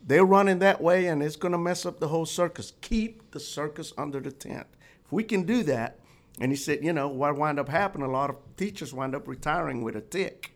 they're 0.07 0.25
running 0.25 0.61
that 0.61 0.81
way, 0.81 1.07
and 1.07 1.21
it's 1.23 1.37
going 1.37 1.53
to 1.53 1.59
mess 1.59 1.85
up 1.85 1.99
the 1.99 2.09
whole 2.09 2.27
circus. 2.27 2.73
Keep 2.81 3.33
the 3.33 3.41
circus 3.41 3.93
under 3.99 4.21
the 4.21 4.31
tent. 4.31 4.67
If 5.05 5.13
we 5.13 5.25
can 5.25 5.43
do 5.43 5.65
that, 5.65 5.99
and 6.41 6.53
he 6.53 6.57
said, 6.57 6.85
you 6.85 6.93
know, 6.93 7.09
what 7.09 7.37
wind 7.37 7.59
up 7.59 7.69
happening, 7.69 8.07
a 8.07 8.11
lot 8.11 8.31
of 8.31 8.37
teachers 8.57 8.95
wind 8.95 9.17
up 9.17 9.27
retiring 9.27 9.83
with 9.83 9.97
a 9.97 10.01
tick. 10.01 10.53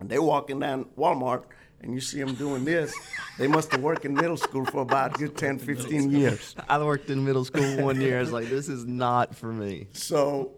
And 0.00 0.10
they're 0.10 0.22
walking 0.22 0.58
down 0.60 0.86
Walmart, 0.98 1.44
and 1.80 1.94
you 1.94 2.00
see 2.00 2.18
them 2.18 2.34
doing 2.34 2.64
this. 2.64 2.94
They 3.38 3.46
must 3.46 3.72
have 3.72 3.80
worked 3.80 4.04
in 4.04 4.12
middle 4.12 4.36
school 4.36 4.66
for 4.66 4.82
about 4.82 5.14
a 5.14 5.18
good 5.18 5.36
10, 5.36 5.60
15 5.60 6.10
years. 6.10 6.54
I 6.68 6.82
worked 6.82 7.08
in 7.08 7.24
middle 7.24 7.44
school 7.44 7.82
one 7.82 8.00
year. 8.00 8.18
I 8.18 8.20
was 8.20 8.32
like, 8.32 8.50
this 8.50 8.68
is 8.68 8.84
not 8.84 9.34
for 9.34 9.52
me. 9.52 9.88
So, 9.92 10.52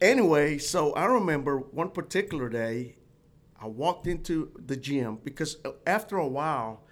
anyway, 0.00 0.58
so 0.58 0.92
I 0.92 1.06
remember 1.06 1.58
one 1.58 1.90
particular 1.90 2.48
day, 2.48 2.96
I 3.60 3.66
walked 3.66 4.06
into 4.06 4.50
the 4.66 4.76
gym 4.76 5.18
because 5.24 5.56
uh, 5.64 5.70
after 5.86 6.16
a 6.16 6.26
while, 6.26 6.84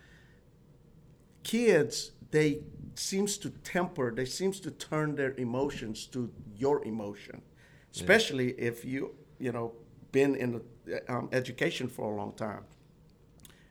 kids 1.47 2.11
they 2.33 2.59
seems 2.97 3.39
to 3.39 3.51
temper, 3.51 4.11
they 4.11 4.25
seems 4.25 4.59
to 4.61 4.71
turn 4.71 5.15
their 5.15 5.33
emotions 5.35 6.07
to 6.07 6.31
your 6.57 6.85
emotion, 6.85 7.41
especially 7.95 8.51
if 8.59 8.85
you 8.85 9.15
you 9.39 9.53
know 9.53 9.73
been 10.11 10.35
in 10.35 10.61
the, 10.85 11.13
um, 11.13 11.29
education 11.33 11.87
for 11.89 12.13
a 12.13 12.17
long 12.17 12.33
time. 12.33 12.65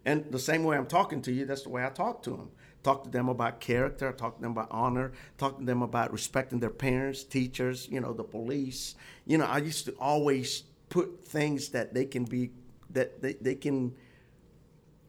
And 0.06 0.32
the 0.32 0.40
same 0.40 0.64
way 0.64 0.78
I'm 0.78 0.86
talking 0.86 1.22
to 1.24 1.32
you, 1.32 1.46
that's 1.46 1.64
the 1.64 1.70
way 1.70 1.84
I 1.84 1.90
talk 1.90 2.24
to 2.24 2.30
them. 2.30 2.50
Talk 2.84 3.04
to 3.04 3.10
them 3.10 3.28
about 3.30 3.60
character, 3.60 4.12
talk 4.12 4.36
to 4.38 4.42
them 4.42 4.52
about 4.52 4.68
honor, 4.70 5.12
talk 5.38 5.58
to 5.58 5.66
them 5.66 5.82
about 5.82 6.14
respecting 6.14 6.60
their 6.60 6.70
parents, 6.88 7.24
teachers, 7.24 7.90
you 7.90 8.00
know, 8.00 8.14
the 8.14 8.24
police. 8.24 8.96
You 9.26 9.40
know, 9.40 9.46
I 9.46 9.58
used 9.58 9.86
to 9.86 9.94
always 9.94 10.64
put 10.90 11.28
things 11.28 11.70
that 11.70 11.96
they 11.96 12.06
can 12.06 12.24
be, 12.24 12.52
that 12.92 13.22
they, 13.22 13.34
they 13.34 13.56
can 13.56 13.96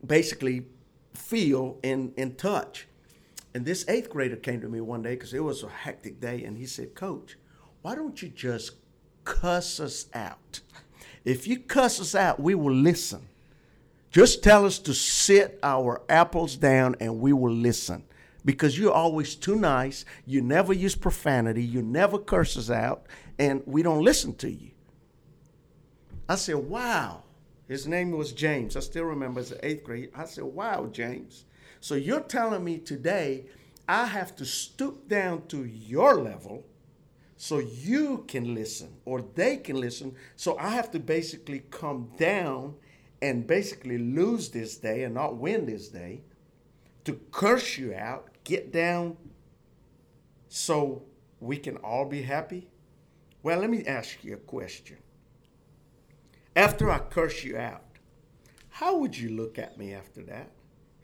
basically 0.04 0.64
feel 1.16 1.78
and, 1.82 2.12
and 2.16 2.36
touch. 2.38 2.86
And 3.54 3.64
this 3.64 3.84
eighth 3.88 4.10
grader 4.10 4.36
came 4.36 4.60
to 4.60 4.68
me 4.68 4.80
one 4.80 5.02
day 5.02 5.14
because 5.14 5.32
it 5.32 5.42
was 5.42 5.62
a 5.62 5.68
hectic 5.68 6.20
day, 6.20 6.44
and 6.44 6.58
he 6.58 6.66
said, 6.66 6.94
Coach, 6.94 7.36
why 7.82 7.94
don't 7.94 8.20
you 8.20 8.28
just 8.28 8.72
cuss 9.24 9.80
us 9.80 10.06
out? 10.12 10.60
If 11.24 11.48
you 11.48 11.58
cuss 11.58 12.00
us 12.00 12.14
out, 12.14 12.38
we 12.38 12.54
will 12.54 12.74
listen. 12.74 13.26
Just 14.10 14.42
tell 14.42 14.64
us 14.64 14.78
to 14.80 14.94
sit 14.94 15.58
our 15.62 16.00
apples 16.08 16.56
down 16.56 16.96
and 17.00 17.20
we 17.20 17.32
will 17.32 17.52
listen. 17.52 18.04
Because 18.44 18.78
you're 18.78 18.92
always 18.92 19.34
too 19.34 19.56
nice. 19.56 20.04
You 20.24 20.40
never 20.40 20.72
use 20.72 20.94
profanity. 20.94 21.64
You 21.64 21.82
never 21.82 22.18
curse 22.18 22.56
us 22.56 22.70
out. 22.70 23.06
And 23.38 23.62
we 23.66 23.82
don't 23.82 24.02
listen 24.04 24.34
to 24.36 24.50
you. 24.50 24.70
I 26.28 26.36
said, 26.36 26.56
wow. 26.56 27.24
His 27.68 27.86
name 27.86 28.12
was 28.12 28.32
James. 28.32 28.76
I 28.76 28.80
still 28.80 29.04
remember 29.04 29.40
as 29.40 29.52
eighth 29.62 29.84
grade. 29.84 30.10
I 30.14 30.24
said, 30.24 30.44
wow, 30.44 30.88
James. 30.92 31.44
So 31.80 31.94
you're 31.94 32.20
telling 32.20 32.64
me 32.64 32.78
today 32.78 33.46
I 33.88 34.06
have 34.06 34.34
to 34.36 34.44
stoop 34.44 35.08
down 35.08 35.46
to 35.48 35.64
your 35.64 36.14
level 36.14 36.64
so 37.36 37.58
you 37.58 38.24
can 38.28 38.54
listen 38.54 38.96
or 39.04 39.22
they 39.34 39.56
can 39.56 39.80
listen. 39.80 40.14
So 40.36 40.56
I 40.58 40.70
have 40.70 40.90
to 40.92 40.98
basically 40.98 41.60
come 41.70 42.10
down 42.16 42.74
and 43.22 43.46
basically 43.46 43.98
lose 43.98 44.50
this 44.50 44.76
day 44.76 45.04
and 45.04 45.14
not 45.14 45.36
win 45.36 45.66
this 45.66 45.88
day, 45.88 46.22
to 47.04 47.14
curse 47.30 47.78
you 47.78 47.94
out, 47.94 48.28
get 48.44 48.72
down 48.72 49.16
so 50.48 51.02
we 51.40 51.56
can 51.56 51.76
all 51.78 52.04
be 52.04 52.22
happy? 52.22 52.68
Well, 53.42 53.60
let 53.60 53.70
me 53.70 53.84
ask 53.86 54.22
you 54.24 54.34
a 54.34 54.38
question. 54.38 54.96
After 56.56 56.90
I 56.90 57.00
curse 57.00 57.44
you 57.44 57.58
out, 57.58 57.82
how 58.70 58.96
would 58.96 59.16
you 59.16 59.28
look 59.28 59.58
at 59.58 59.76
me 59.76 59.92
after 59.92 60.22
that? 60.22 60.50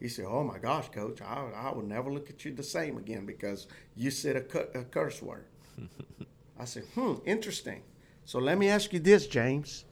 He 0.00 0.08
said, 0.08 0.24
Oh 0.26 0.42
my 0.42 0.58
gosh, 0.58 0.88
coach, 0.88 1.20
I, 1.20 1.44
I 1.54 1.74
will 1.74 1.82
never 1.84 2.10
look 2.10 2.30
at 2.30 2.44
you 2.44 2.52
the 2.54 2.62
same 2.62 2.96
again 2.96 3.26
because 3.26 3.66
you 3.94 4.10
said 4.10 4.34
a, 4.36 4.40
cu- 4.40 4.70
a 4.74 4.82
curse 4.84 5.20
word. 5.20 5.44
I 6.58 6.64
said, 6.64 6.84
Hmm, 6.94 7.16
interesting. 7.26 7.82
So 8.24 8.38
let 8.38 8.56
me 8.56 8.68
ask 8.68 8.94
you 8.94 8.98
this, 8.98 9.26
James. 9.26 9.84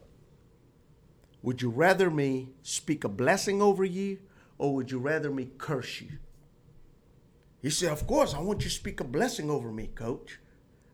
Would 1.43 1.61
you 1.61 1.69
rather 1.69 2.11
me 2.11 2.49
speak 2.63 3.05
a 3.05 3.09
blessing 3.09 3.61
over 3.61 3.85
you 3.85 4.19
or 4.57 4.75
would 4.75 4.91
you 4.91 4.99
rather 4.99 5.31
me 5.31 5.51
curse 5.59 6.01
you? 6.01 6.19
He 7.61 7.69
said, 7.69 7.93
Of 7.93 8.07
course, 8.07 8.33
I 8.33 8.41
want 8.41 8.63
you 8.63 8.71
to 8.71 8.75
speak 8.75 9.01
a 9.01 9.05
blessing 9.05 9.51
over 9.51 9.71
me, 9.71 9.89
coach. 9.89 10.39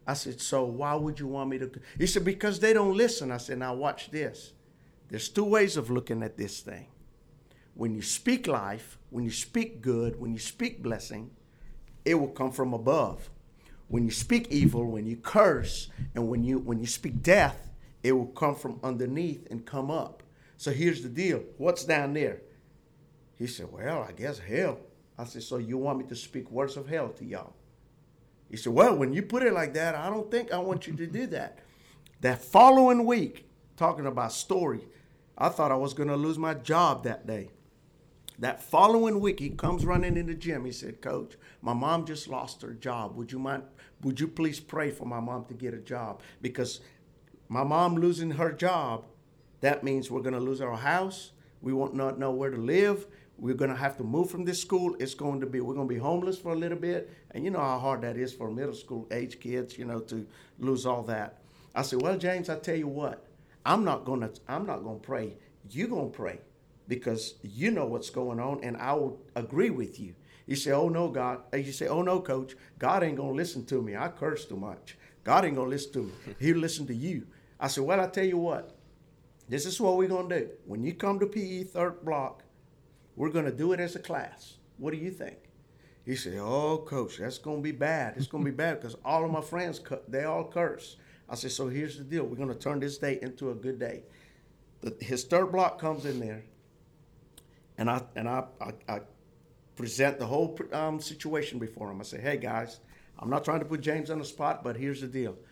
I 0.06 0.14
said, 0.14 0.40
So 0.40 0.64
why 0.64 0.94
would 0.94 1.20
you 1.20 1.28
want 1.28 1.50
me 1.50 1.58
to? 1.58 1.70
He 1.98 2.06
said, 2.08 2.24
Because 2.24 2.58
they 2.58 2.72
don't 2.72 2.96
listen. 2.96 3.30
I 3.30 3.36
said, 3.36 3.58
Now 3.58 3.74
watch 3.74 4.10
this. 4.10 4.52
There's 5.08 5.28
two 5.28 5.44
ways 5.44 5.76
of 5.76 5.90
looking 5.90 6.22
at 6.22 6.36
this 6.36 6.60
thing. 6.60 6.86
When 7.74 7.94
you 7.94 8.02
speak 8.02 8.46
life, 8.46 8.98
when 9.10 9.24
you 9.24 9.30
speak 9.30 9.82
good, 9.82 10.18
when 10.18 10.32
you 10.32 10.38
speak 10.38 10.82
blessing, 10.82 11.30
it 12.04 12.14
will 12.14 12.28
come 12.28 12.52
from 12.52 12.72
above. 12.72 13.30
When 13.88 14.04
you 14.04 14.10
speak 14.10 14.48
evil, 14.50 14.84
when 14.86 15.06
you 15.06 15.16
curse, 15.16 15.88
and 16.14 16.28
when 16.28 16.42
you 16.42 16.58
when 16.58 16.80
you 16.80 16.86
speak 16.86 17.22
death, 17.22 17.70
it 18.02 18.12
will 18.12 18.26
come 18.26 18.54
from 18.54 18.80
underneath 18.82 19.46
and 19.50 19.64
come 19.64 19.90
up. 19.90 20.22
So 20.56 20.70
here's 20.70 21.02
the 21.02 21.08
deal. 21.08 21.42
What's 21.58 21.84
down 21.84 22.14
there? 22.14 22.40
He 23.36 23.46
said, 23.46 23.70
Well, 23.70 24.02
I 24.02 24.12
guess 24.12 24.38
hell. 24.38 24.78
I 25.18 25.24
said, 25.24 25.42
So 25.42 25.58
you 25.58 25.78
want 25.78 25.98
me 25.98 26.04
to 26.06 26.16
speak 26.16 26.50
words 26.50 26.76
of 26.76 26.88
hell 26.88 27.10
to 27.10 27.24
y'all? 27.24 27.54
He 28.50 28.56
said, 28.56 28.72
Well, 28.72 28.96
when 28.96 29.12
you 29.12 29.22
put 29.22 29.42
it 29.42 29.52
like 29.52 29.74
that, 29.74 29.94
I 29.94 30.08
don't 30.08 30.30
think 30.30 30.52
I 30.52 30.58
want 30.58 30.86
you 30.86 30.94
to 30.94 31.06
do 31.06 31.26
that. 31.28 31.58
That 32.22 32.42
following 32.42 33.04
week, 33.04 33.48
talking 33.76 34.06
about 34.06 34.32
story, 34.32 34.80
I 35.38 35.48
thought 35.48 35.72
I 35.72 35.76
was 35.76 35.94
going 35.94 36.08
to 36.08 36.16
lose 36.16 36.38
my 36.38 36.54
job 36.54 37.04
that 37.04 37.26
day. 37.26 37.50
That 38.38 38.62
following 38.62 39.20
week, 39.20 39.40
he 39.40 39.50
comes 39.50 39.86
running 39.86 40.16
in 40.16 40.26
the 40.26 40.34
gym. 40.34 40.64
He 40.64 40.72
said, 40.72 41.00
Coach, 41.00 41.36
my 41.62 41.72
mom 41.72 42.04
just 42.04 42.28
lost 42.28 42.62
her 42.62 42.74
job. 42.74 43.16
Would 43.16 43.32
you 43.32 43.38
mind? 43.38 43.62
Would 44.02 44.20
you 44.20 44.28
please 44.28 44.60
pray 44.60 44.90
for 44.90 45.06
my 45.06 45.20
mom 45.20 45.46
to 45.46 45.54
get 45.54 45.72
a 45.72 45.78
job? 45.78 46.20
Because 46.42 46.80
my 47.48 47.64
mom 47.64 47.96
losing 47.96 48.32
her 48.32 48.52
job, 48.52 49.06
that 49.60 49.82
means 49.82 50.10
we're 50.10 50.20
going 50.20 50.34
to 50.34 50.40
lose 50.40 50.60
our 50.60 50.76
house. 50.76 51.32
We 51.62 51.72
won't 51.72 51.94
not 51.94 52.18
know 52.18 52.30
where 52.30 52.50
to 52.50 52.58
live. 52.58 53.06
We're 53.38 53.54
going 53.54 53.70
to 53.70 53.76
have 53.76 53.96
to 53.98 54.04
move 54.04 54.30
from 54.30 54.44
this 54.44 54.60
school. 54.60 54.96
It's 54.98 55.14
going 55.14 55.40
to 55.40 55.46
be, 55.46 55.60
we're 55.60 55.74
going 55.74 55.88
to 55.88 55.94
be 55.94 56.00
homeless 56.00 56.38
for 56.38 56.52
a 56.52 56.56
little 56.56 56.78
bit. 56.78 57.10
And 57.32 57.44
you 57.44 57.50
know 57.50 57.60
how 57.60 57.78
hard 57.78 58.02
that 58.02 58.16
is 58.16 58.32
for 58.32 58.50
middle 58.50 58.74
school 58.74 59.06
age 59.10 59.40
kids, 59.40 59.78
you 59.78 59.84
know, 59.84 60.00
to 60.00 60.26
lose 60.58 60.86
all 60.86 61.02
that. 61.04 61.42
I 61.74 61.82
said, 61.82 62.00
well, 62.00 62.16
James, 62.16 62.48
I 62.48 62.58
tell 62.58 62.76
you 62.76 62.88
what, 62.88 63.25
I'm 63.66 63.84
not 63.84 64.04
going 64.04 64.20
to, 64.20 64.30
I'm 64.48 64.64
not 64.64 64.84
to 64.84 64.94
pray. 65.02 65.34
You're 65.68 65.88
going 65.88 66.12
to 66.12 66.16
pray 66.16 66.38
because 66.86 67.34
you 67.42 67.72
know 67.72 67.84
what's 67.84 68.10
going 68.10 68.38
on 68.38 68.62
and 68.62 68.76
I 68.76 68.92
will 68.92 69.20
agree 69.34 69.70
with 69.70 69.98
you. 69.98 70.14
You 70.46 70.54
say, 70.54 70.70
oh 70.70 70.88
no, 70.88 71.08
God. 71.08 71.40
Uh, 71.52 71.56
you 71.56 71.72
say, 71.72 71.88
oh 71.88 72.02
no, 72.02 72.20
coach. 72.20 72.54
God 72.78 73.02
ain't 73.02 73.16
going 73.16 73.30
to 73.30 73.36
listen 73.36 73.66
to 73.66 73.82
me. 73.82 73.96
I 73.96 74.06
curse 74.08 74.44
too 74.44 74.56
much. 74.56 74.96
God 75.24 75.44
ain't 75.44 75.56
going 75.56 75.66
to 75.66 75.74
listen 75.74 75.92
to 75.94 76.02
me. 76.04 76.12
He'll 76.38 76.58
listen 76.58 76.86
to 76.86 76.94
you. 76.94 77.26
I 77.58 77.66
said, 77.66 77.82
well, 77.82 78.00
I 78.00 78.06
tell 78.06 78.24
you 78.24 78.38
what, 78.38 78.76
this 79.48 79.66
is 79.66 79.80
what 79.80 79.96
we're 79.96 80.08
going 80.08 80.28
to 80.28 80.40
do. 80.40 80.50
When 80.64 80.84
you 80.84 80.94
come 80.94 81.18
to 81.18 81.26
PE 81.26 81.64
third 81.64 82.04
block, 82.04 82.44
we're 83.16 83.30
going 83.30 83.46
to 83.46 83.52
do 83.52 83.72
it 83.72 83.80
as 83.80 83.96
a 83.96 83.98
class. 83.98 84.58
What 84.76 84.92
do 84.92 84.98
you 84.98 85.10
think? 85.10 85.38
He 86.04 86.14
said, 86.14 86.38
oh, 86.38 86.84
coach, 86.86 87.18
that's 87.18 87.38
going 87.38 87.56
to 87.56 87.62
be 87.62 87.72
bad. 87.72 88.14
It's 88.16 88.28
going 88.28 88.44
to 88.44 88.50
be 88.50 88.56
bad 88.56 88.78
because 88.78 88.94
all 89.04 89.24
of 89.24 89.32
my 89.32 89.40
friends, 89.40 89.80
they 90.06 90.22
all 90.22 90.44
curse. 90.44 90.98
I 91.28 91.34
said, 91.34 91.50
so 91.50 91.68
here's 91.68 91.98
the 91.98 92.04
deal. 92.04 92.24
We're 92.24 92.36
going 92.36 92.48
to 92.48 92.54
turn 92.54 92.80
this 92.80 92.98
day 92.98 93.18
into 93.20 93.50
a 93.50 93.54
good 93.54 93.78
day. 93.78 94.04
The, 94.80 94.96
his 95.00 95.24
third 95.24 95.52
block 95.52 95.80
comes 95.80 96.04
in 96.04 96.20
there, 96.20 96.42
and 97.78 97.90
I 97.90 98.02
and 98.14 98.28
I, 98.28 98.44
I, 98.60 98.72
I 98.88 99.00
present 99.74 100.18
the 100.18 100.26
whole 100.26 100.58
um, 100.72 101.00
situation 101.00 101.58
before 101.58 101.90
him. 101.90 102.00
I 102.00 102.04
say, 102.04 102.20
hey 102.20 102.36
guys, 102.36 102.80
I'm 103.18 103.30
not 103.30 103.44
trying 103.44 103.60
to 103.60 103.64
put 103.64 103.80
James 103.80 104.10
on 104.10 104.18
the 104.18 104.24
spot, 104.24 104.62
but 104.62 104.76
here's 104.76 105.00
the 105.00 105.06
deal. 105.06 105.36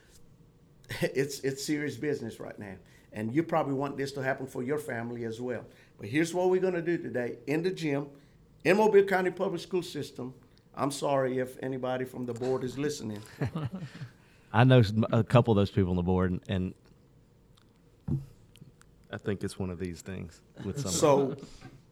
It's 1.00 1.40
it's 1.40 1.64
serious 1.64 1.96
business 1.96 2.38
right 2.38 2.58
now, 2.58 2.76
and 3.12 3.34
you 3.34 3.42
probably 3.42 3.74
want 3.74 3.96
this 3.96 4.12
to 4.12 4.22
happen 4.22 4.46
for 4.46 4.62
your 4.62 4.78
family 4.78 5.24
as 5.24 5.40
well. 5.40 5.64
But 5.98 6.08
here's 6.08 6.34
what 6.34 6.50
we're 6.50 6.60
going 6.60 6.74
to 6.74 6.82
do 6.82 6.98
today 6.98 7.38
in 7.46 7.62
the 7.62 7.70
gym, 7.70 8.08
in 8.64 8.76
Mobile 8.76 9.04
County 9.04 9.30
Public 9.30 9.62
School 9.62 9.82
System. 9.82 10.34
I'm 10.76 10.90
sorry 10.90 11.38
if 11.38 11.56
anybody 11.62 12.04
from 12.04 12.26
the 12.26 12.34
board 12.34 12.64
is 12.64 12.76
listening. 12.76 13.22
I 14.54 14.62
know 14.62 14.82
a 15.12 15.24
couple 15.24 15.50
of 15.50 15.56
those 15.56 15.72
people 15.72 15.90
on 15.90 15.96
the 15.96 16.02
board, 16.04 16.30
and, 16.30 16.40
and 16.48 16.74
I 19.10 19.16
think 19.18 19.42
it's 19.42 19.58
one 19.58 19.68
of 19.68 19.80
these 19.80 20.00
things 20.00 20.40
with 20.64 20.78
some. 20.78 20.92
So 20.92 21.36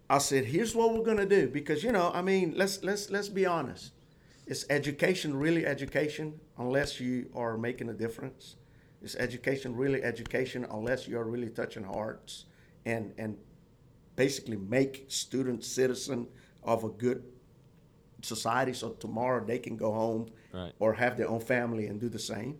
I 0.09 0.19
said, 0.19 0.45
here's 0.45 0.73
what 0.73 0.95
we're 0.95 1.04
gonna 1.04 1.26
do 1.26 1.49
because 1.49 1.83
you 1.83 1.90
know, 1.90 2.12
I 2.14 2.23
mean, 2.23 2.54
let's 2.57 2.85
let's 2.85 3.11
let's 3.11 3.28
be 3.28 3.47
honest. 3.47 3.90
Is 4.47 4.64
education 4.71 5.35
really 5.37 5.66
education 5.66 6.38
unless 6.57 7.00
you 7.00 7.28
are 7.35 7.59
making 7.59 7.88
a 7.88 7.95
difference? 7.95 8.54
Is 9.02 9.16
education 9.16 9.75
really 9.75 10.04
education 10.04 10.64
unless 10.71 11.09
you're 11.09 11.25
really 11.25 11.49
touching 11.49 11.83
hearts 11.83 12.45
and 12.87 13.12
and 13.19 13.37
basically 14.14 14.57
make 14.57 15.07
students 15.09 15.66
citizen 15.66 16.28
of 16.62 16.85
a 16.85 16.90
good 16.90 17.25
society 18.21 18.73
so 18.73 18.90
tomorrow 18.90 19.45
they 19.45 19.59
can 19.59 19.76
go 19.76 19.92
home 19.92 20.28
Right. 20.52 20.73
or 20.78 20.92
have 20.94 21.16
their 21.16 21.28
own 21.28 21.40
family 21.40 21.87
and 21.87 22.00
do 22.00 22.09
the 22.09 22.18
same. 22.18 22.59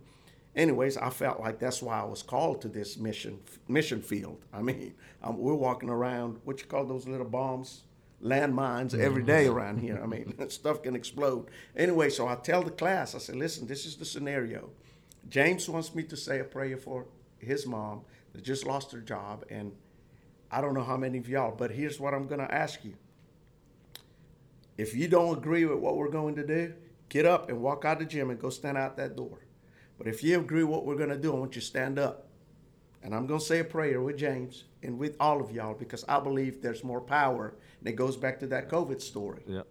Anyways, 0.55 0.97
I 0.97 1.09
felt 1.09 1.39
like 1.39 1.59
that's 1.59 1.81
why 1.81 1.99
I 1.99 2.03
was 2.03 2.21
called 2.21 2.61
to 2.61 2.67
this 2.67 2.97
mission 2.97 3.39
mission 3.67 4.01
field. 4.01 4.45
I 4.53 4.61
mean, 4.61 4.93
um, 5.23 5.37
we're 5.37 5.55
walking 5.55 5.89
around 5.89 6.39
what 6.43 6.59
you 6.59 6.67
call 6.67 6.85
those 6.85 7.07
little 7.07 7.25
bombs, 7.25 7.83
landmines 8.23 8.97
every 8.97 9.23
day 9.23 9.47
around 9.47 9.79
here. 9.79 9.99
I 10.01 10.05
mean, 10.05 10.33
stuff 10.49 10.83
can 10.83 10.95
explode. 10.95 11.49
Anyway, 11.75 12.09
so 12.09 12.27
I 12.27 12.35
tell 12.35 12.61
the 12.61 12.71
class, 12.71 13.15
I 13.15 13.17
said, 13.17 13.35
listen, 13.35 13.67
this 13.67 13.85
is 13.85 13.95
the 13.95 14.05
scenario. 14.05 14.69
James 15.29 15.67
wants 15.67 15.95
me 15.95 16.03
to 16.03 16.17
say 16.17 16.39
a 16.39 16.43
prayer 16.43 16.77
for 16.77 17.05
his 17.39 17.65
mom 17.65 18.01
that 18.33 18.43
just 18.43 18.65
lost 18.65 18.91
her 18.91 18.99
job, 19.01 19.45
and 19.49 19.71
I 20.51 20.61
don't 20.61 20.75
know 20.75 20.83
how 20.83 20.97
many 20.97 21.17
of 21.17 21.27
y'all, 21.27 21.55
but 21.55 21.71
here's 21.71 21.99
what 21.99 22.13
I'm 22.13 22.27
gonna 22.27 22.43
ask 22.51 22.85
you. 22.85 22.93
If 24.77 24.95
you 24.95 25.07
don't 25.07 25.37
agree 25.37 25.65
with 25.65 25.79
what 25.79 25.97
we're 25.97 26.09
going 26.09 26.35
to 26.35 26.45
do, 26.45 26.73
get 27.09 27.25
up 27.25 27.49
and 27.49 27.61
walk 27.61 27.85
out 27.85 27.99
the 27.99 28.05
gym 28.05 28.29
and 28.29 28.39
go 28.39 28.49
stand 28.49 28.77
out 28.77 28.97
that 28.97 29.15
door. 29.15 29.39
But 29.97 30.07
if 30.07 30.23
you 30.23 30.39
agree 30.39 30.63
what 30.63 30.85
we're 30.85 30.95
going 30.95 31.09
to 31.09 31.17
do, 31.17 31.33
I 31.33 31.39
want 31.39 31.55
you 31.55 31.61
to 31.61 31.67
stand 31.67 31.99
up. 31.99 32.27
And 33.03 33.13
I'm 33.13 33.27
going 33.27 33.39
to 33.39 33.45
say 33.45 33.59
a 33.59 33.63
prayer 33.63 34.01
with 34.01 34.17
James 34.17 34.63
and 34.81 34.97
with 34.97 35.15
all 35.19 35.41
of 35.41 35.51
y'all 35.51 35.73
because 35.73 36.05
I 36.07 36.19
believe 36.19 36.61
there's 36.61 36.83
more 36.83 37.01
power. 37.01 37.53
And 37.79 37.87
it 37.89 37.93
goes 37.93 38.15
back 38.15 38.39
to 38.39 38.47
that 38.47 38.69
COVID 38.69 39.01
story. 39.01 39.43
Yep. 39.45 39.67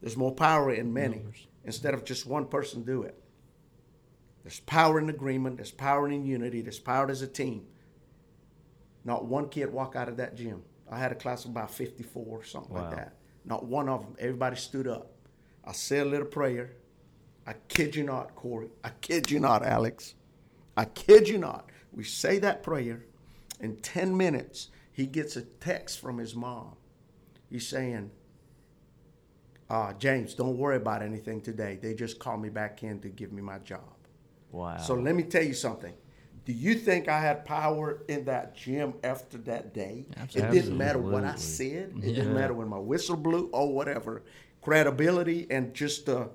There's 0.00 0.16
more 0.16 0.34
power 0.34 0.72
in 0.72 0.92
many 0.92 1.22
instead 1.64 1.94
of 1.94 2.04
just 2.04 2.26
one 2.26 2.46
person 2.46 2.82
do 2.82 3.02
it. 3.02 3.16
There's 4.42 4.60
power 4.60 4.98
in 4.98 5.10
agreement, 5.10 5.56
there's 5.58 5.70
power 5.70 6.08
in 6.08 6.24
unity, 6.24 6.62
there's 6.62 6.78
power 6.78 7.08
as 7.10 7.20
a 7.22 7.26
team. 7.26 7.66
Not 9.04 9.26
one 9.26 9.48
kid 9.48 9.72
walk 9.72 9.94
out 9.96 10.08
of 10.08 10.16
that 10.16 10.34
gym. 10.34 10.62
I 10.90 10.98
had 10.98 11.12
a 11.12 11.14
class 11.14 11.44
of 11.44 11.50
about 11.52 11.70
54, 11.70 12.44
something 12.44 12.74
Wow. 12.74 12.84
like 12.84 12.96
that. 12.96 13.14
Not 13.44 13.64
one 13.66 13.88
of 13.88 14.02
them. 14.02 14.16
Everybody 14.18 14.56
stood 14.56 14.88
up. 14.88 15.12
I 15.64 15.72
said 15.72 16.06
a 16.06 16.10
little 16.10 16.26
prayer. 16.26 16.72
I 17.46 17.54
kid 17.68 17.96
you 17.96 18.04
not, 18.04 18.34
Corey. 18.34 18.68
I 18.84 18.90
kid 19.00 19.30
you 19.30 19.40
not, 19.40 19.64
Alex. 19.64 20.14
I 20.76 20.84
kid 20.84 21.28
you 21.28 21.38
not. 21.38 21.70
We 21.92 22.04
say 22.04 22.38
that 22.38 22.62
prayer. 22.62 23.04
In 23.60 23.76
10 23.76 24.16
minutes, 24.16 24.68
he 24.92 25.06
gets 25.06 25.36
a 25.36 25.42
text 25.42 26.00
from 26.00 26.18
his 26.18 26.34
mom. 26.34 26.76
He's 27.50 27.66
saying, 27.66 28.10
uh, 29.68 29.92
James, 29.94 30.34
don't 30.34 30.56
worry 30.56 30.76
about 30.76 31.02
anything 31.02 31.40
today. 31.40 31.78
They 31.80 31.94
just 31.94 32.18
called 32.18 32.40
me 32.42 32.48
back 32.48 32.82
in 32.82 33.00
to 33.00 33.08
give 33.08 33.32
me 33.32 33.42
my 33.42 33.58
job. 33.58 33.80
Wow. 34.52 34.78
So 34.78 34.94
let 34.94 35.14
me 35.14 35.22
tell 35.22 35.44
you 35.44 35.54
something. 35.54 35.94
Do 36.44 36.52
you 36.52 36.74
think 36.74 37.08
I 37.08 37.20
had 37.20 37.44
power 37.44 38.02
in 38.08 38.24
that 38.24 38.56
gym 38.56 38.94
after 39.04 39.38
that 39.38 39.74
day? 39.74 40.06
Absolutely. 40.16 40.58
It 40.58 40.62
didn't 40.62 40.78
matter 40.78 40.98
what 40.98 41.24
I 41.24 41.36
said. 41.36 41.92
It 42.02 42.14
didn't 42.14 42.34
matter 42.34 42.54
when 42.54 42.68
my 42.68 42.78
whistle 42.78 43.16
blew 43.16 43.50
or 43.52 43.72
whatever. 43.72 44.22
Credibility 44.62 45.46
and 45.50 45.72
just 45.74 46.08
uh 46.08 46.26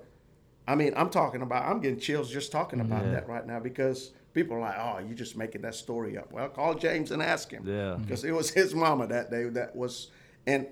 I 0.68 0.74
mean, 0.74 0.92
I'm 0.96 1.10
talking 1.10 1.42
about 1.42 1.64
I'm 1.64 1.80
getting 1.80 2.00
chills 2.00 2.30
just 2.30 2.50
talking 2.50 2.80
about 2.80 3.04
Yeah. 3.04 3.12
that 3.12 3.28
right 3.28 3.46
now 3.46 3.60
because 3.60 4.10
people 4.34 4.56
are 4.56 4.60
like, 4.60 4.74
"Oh, 4.78 4.98
you're 4.98 5.14
just 5.14 5.36
making 5.36 5.62
that 5.62 5.74
story 5.76 6.18
up." 6.18 6.32
Well, 6.32 6.48
call 6.48 6.74
James 6.74 7.12
and 7.12 7.22
ask 7.22 7.50
him. 7.52 7.62
Yeah. 7.66 7.96
Because 8.00 8.24
it 8.24 8.32
was 8.32 8.50
his 8.50 8.74
mama 8.74 9.06
that 9.06 9.30
day 9.30 9.44
that 9.44 9.76
was 9.76 10.10
and 10.46 10.66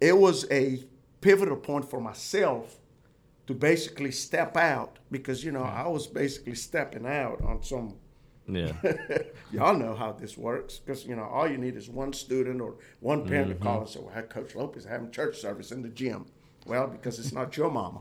it 0.00 0.16
was 0.16 0.44
a 0.50 0.82
pivotal 1.20 1.56
point 1.56 1.88
for 1.88 2.00
myself 2.00 2.78
to 3.46 3.54
basically 3.54 4.10
step 4.10 4.56
out 4.56 4.98
because 5.10 5.44
you 5.44 5.52
know 5.52 5.62
I 5.62 5.86
was 5.86 6.06
basically 6.08 6.54
stepping 6.56 7.06
out 7.06 7.40
on 7.42 7.62
some. 7.62 7.94
yeah. 8.48 8.72
Y'all 9.52 9.76
know 9.78 9.94
how 9.94 10.10
this 10.12 10.36
works 10.36 10.78
because 10.78 11.06
you 11.06 11.14
know 11.14 11.22
all 11.24 11.46
you 11.48 11.58
need 11.58 11.76
is 11.76 11.88
one 11.88 12.12
student 12.12 12.60
or 12.60 12.74
one 13.00 13.24
parent 13.26 13.50
to 13.50 13.54
call 13.54 13.82
and 13.82 13.88
say, 13.88 14.00
"Well, 14.00 14.20
Coach 14.24 14.56
Lopes 14.56 14.84
having 14.84 15.12
church 15.12 15.38
service 15.38 15.70
in 15.70 15.82
the 15.82 15.90
gym." 15.90 16.26
Well, 16.68 16.86
because 16.86 17.18
it's 17.18 17.32
not 17.32 17.56
your 17.56 17.70
mama. 17.70 18.00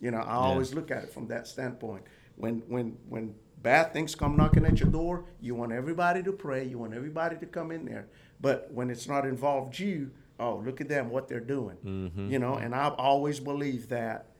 You 0.00 0.10
know, 0.10 0.18
I 0.18 0.34
always 0.34 0.74
look 0.74 0.90
at 0.90 1.04
it 1.04 1.12
from 1.12 1.28
that 1.28 1.46
standpoint. 1.46 2.04
When 2.36 2.62
when 2.68 2.96
when 3.08 3.34
bad 3.62 3.92
things 3.92 4.14
come 4.14 4.36
knocking 4.36 4.64
at 4.64 4.80
your 4.80 4.88
door, 4.90 5.26
you 5.40 5.54
want 5.54 5.72
everybody 5.72 6.22
to 6.22 6.32
pray. 6.32 6.64
You 6.64 6.78
want 6.78 6.94
everybody 6.94 7.36
to 7.36 7.46
come 7.46 7.70
in 7.70 7.84
there. 7.84 8.08
But 8.40 8.70
when 8.72 8.90
it's 8.90 9.06
not 9.06 9.26
involved 9.26 9.78
you, 9.78 10.10
oh, 10.38 10.62
look 10.64 10.80
at 10.80 10.88
them, 10.88 11.10
what 11.10 11.28
they're 11.28 11.40
doing. 11.40 11.76
Mm-hmm. 11.84 12.30
You 12.30 12.38
know, 12.38 12.54
and 12.54 12.74
I've 12.74 12.94
always 12.94 13.38
believed 13.40 13.90
that 13.90 14.30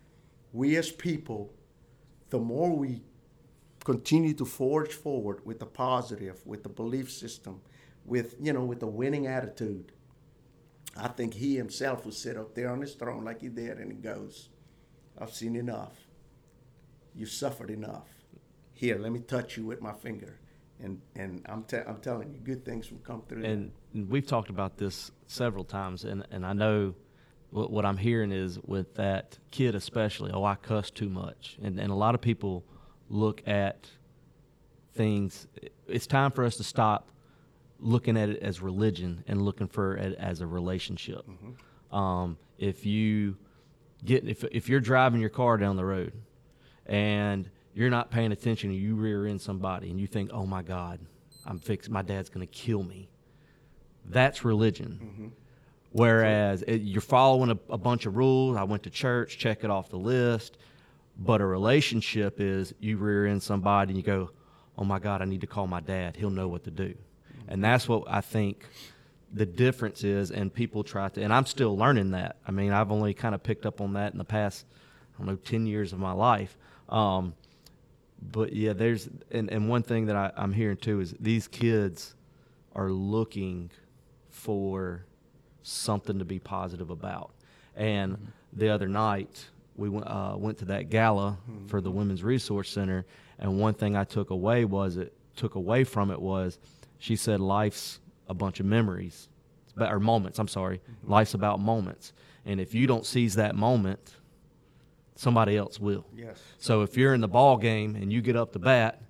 we 0.52 0.76
as 0.76 0.90
people, 0.90 1.52
the 2.30 2.38
more 2.38 2.74
we 2.74 3.02
continue 3.84 4.34
to 4.34 4.44
forge 4.44 4.92
forward 4.92 5.44
with 5.44 5.58
the 5.60 5.66
positive, 5.66 6.40
with 6.46 6.62
the 6.62 6.68
belief 6.68 7.10
system, 7.10 7.60
with 8.04 8.34
you 8.40 8.52
know, 8.52 8.64
with 8.64 8.80
the 8.80 8.86
winning 8.86 9.26
attitude, 9.26 9.92
I 10.96 11.08
think 11.08 11.34
he 11.34 11.56
himself 11.56 12.04
will 12.04 12.12
sit 12.12 12.36
up 12.36 12.54
there 12.54 12.70
on 12.70 12.80
his 12.80 12.94
throne 12.94 13.24
like 13.24 13.40
he 13.40 13.48
did, 13.48 13.78
and 13.78 13.90
he 13.90 13.98
goes, 13.98 14.48
"I've 15.18 15.32
seen 15.32 15.56
enough. 15.56 15.96
You've 17.14 17.30
suffered 17.30 17.70
enough. 17.70 18.08
Here, 18.72 18.98
let 18.98 19.12
me 19.12 19.20
touch 19.20 19.56
you 19.56 19.66
with 19.66 19.80
my 19.80 19.92
finger." 19.92 20.38
And 20.82 21.00
and 21.14 21.44
I'm 21.46 21.64
te- 21.64 21.84
I'm 21.86 22.00
telling 22.00 22.32
you, 22.32 22.38
good 22.38 22.64
things 22.64 22.90
will 22.90 22.98
come 22.98 23.22
through. 23.28 23.44
and, 23.44 23.72
we've 24.08 24.26
talked 24.26 24.50
about 24.50 24.78
this 24.78 25.10
several 25.26 25.64
times, 25.64 26.04
and, 26.04 26.24
and 26.30 26.46
I 26.46 26.52
know 26.52 26.94
what, 27.50 27.70
what 27.70 27.84
I'm 27.84 27.96
hearing 27.96 28.30
is 28.30 28.58
with 28.60 28.94
that 28.94 29.36
kid 29.50 29.74
especially, 29.74 30.30
oh, 30.30 30.44
I 30.44 30.54
cuss 30.54 30.90
too 30.90 31.08
much, 31.08 31.58
and 31.62 31.78
and 31.78 31.90
a 31.90 31.94
lot 31.94 32.14
of 32.14 32.20
people 32.20 32.64
look 33.08 33.46
at 33.46 33.90
things. 34.94 35.46
It's 35.86 36.06
time 36.06 36.30
for 36.30 36.44
us 36.44 36.56
to 36.56 36.64
stop 36.64 37.10
looking 37.80 38.16
at 38.16 38.28
it 38.28 38.42
as 38.42 38.60
religion 38.60 39.24
and 39.26 39.42
looking 39.42 39.68
for 39.68 39.96
it 39.96 40.16
as 40.18 40.40
a 40.40 40.46
relationship. 40.46 41.24
Um, 41.92 42.36
if 42.58 42.86
you 42.86 43.36
get 44.04 44.26
if 44.28 44.44
if 44.44 44.68
you're 44.68 44.80
driving 44.80 45.20
your 45.20 45.30
car 45.30 45.56
down 45.56 45.76
the 45.76 45.84
road 45.84 46.12
and 46.86 47.50
you're 47.74 47.90
not 47.90 48.10
paying 48.10 48.32
attention 48.32 48.70
and 48.70 48.78
you 48.78 48.94
rear 48.96 49.26
end 49.26 49.40
somebody 49.40 49.90
and 49.90 50.00
you 50.00 50.06
think, 50.06 50.30
"Oh 50.32 50.46
my 50.46 50.62
God, 50.62 51.00
I'm 51.46 51.58
fixed. 51.58 51.90
My 51.90 52.02
dad's 52.02 52.28
going 52.28 52.46
to 52.46 52.52
kill 52.52 52.82
me." 52.82 53.08
That's 54.06 54.44
religion. 54.44 55.32
Whereas 55.92 56.62
it, 56.62 56.82
you're 56.82 57.00
following 57.00 57.50
a, 57.50 57.58
a 57.72 57.78
bunch 57.78 58.06
of 58.06 58.16
rules. 58.16 58.56
I 58.56 58.62
went 58.62 58.84
to 58.84 58.90
church, 58.90 59.38
check 59.38 59.64
it 59.64 59.70
off 59.70 59.88
the 59.88 59.98
list. 59.98 60.56
But 61.18 61.40
a 61.40 61.46
relationship 61.46 62.40
is 62.40 62.72
you 62.78 62.96
rear 62.96 63.26
end 63.26 63.42
somebody 63.42 63.90
and 63.90 63.96
you 63.96 64.02
go, 64.04 64.30
"Oh 64.78 64.84
my 64.84 64.98
God, 64.98 65.22
I 65.22 65.24
need 65.24 65.40
to 65.42 65.46
call 65.46 65.66
my 65.66 65.80
dad. 65.80 66.16
He'll 66.16 66.30
know 66.30 66.48
what 66.48 66.64
to 66.64 66.70
do." 66.70 66.94
And 67.50 67.62
that's 67.62 67.88
what 67.88 68.04
I 68.06 68.20
think 68.22 68.64
the 69.32 69.44
difference 69.44 70.04
is. 70.04 70.30
And 70.30 70.52
people 70.54 70.84
try 70.84 71.08
to, 71.10 71.22
and 71.22 71.32
I'm 71.32 71.46
still 71.46 71.76
learning 71.76 72.12
that. 72.12 72.36
I 72.46 72.52
mean, 72.52 72.72
I've 72.72 72.90
only 72.90 73.12
kind 73.12 73.34
of 73.34 73.42
picked 73.42 73.66
up 73.66 73.80
on 73.80 73.94
that 73.94 74.12
in 74.12 74.18
the 74.18 74.24
past, 74.24 74.64
I 75.14 75.18
don't 75.18 75.26
know, 75.26 75.36
ten 75.36 75.66
years 75.66 75.92
of 75.92 75.98
my 75.98 76.12
life. 76.12 76.56
Um, 76.88 77.34
but 78.22 78.52
yeah, 78.52 78.72
there's 78.72 79.08
and, 79.30 79.50
and 79.50 79.68
one 79.68 79.82
thing 79.82 80.06
that 80.06 80.16
I, 80.16 80.32
I'm 80.36 80.52
hearing 80.52 80.76
too 80.76 81.00
is 81.00 81.14
these 81.18 81.48
kids 81.48 82.14
are 82.74 82.90
looking 82.90 83.70
for 84.28 85.04
something 85.62 86.18
to 86.18 86.24
be 86.24 86.38
positive 86.38 86.90
about. 86.90 87.32
And 87.76 88.32
the 88.52 88.68
other 88.68 88.88
night 88.88 89.46
we 89.76 89.88
went 89.88 90.06
uh, 90.06 90.34
went 90.36 90.58
to 90.58 90.66
that 90.66 90.90
gala 90.90 91.38
for 91.68 91.80
the 91.80 91.90
Women's 91.90 92.22
Resource 92.22 92.70
Center, 92.70 93.06
and 93.38 93.58
one 93.58 93.74
thing 93.74 93.96
I 93.96 94.04
took 94.04 94.30
away 94.30 94.64
was 94.64 94.96
it 94.96 95.14
took 95.36 95.54
away 95.54 95.84
from 95.84 96.10
it 96.10 96.20
was 96.20 96.58
she 96.98 97.16
said 97.16 97.40
life's 97.40 98.00
a 98.28 98.34
bunch 98.34 98.60
of 98.60 98.66
memories, 98.66 99.28
about- 99.76 99.92
or 99.92 100.00
moments. 100.00 100.38
I'm 100.38 100.48
sorry, 100.48 100.78
mm-hmm. 100.78 101.10
life's 101.10 101.34
about 101.34 101.60
moments, 101.60 102.12
and 102.44 102.60
if 102.60 102.74
you 102.74 102.86
don't 102.86 103.06
seize 103.06 103.34
that 103.36 103.54
moment, 103.54 104.14
somebody 105.14 105.56
else 105.56 105.78
will. 105.78 106.06
yes. 106.16 106.40
So 106.58 106.82
if 106.82 106.96
you're 106.96 107.14
in 107.14 107.20
the 107.20 107.28
ball 107.28 107.58
game 107.58 107.94
and 107.94 108.12
you 108.12 108.22
get 108.22 108.36
up 108.36 108.52
to 108.52 108.58
bat 108.58 109.02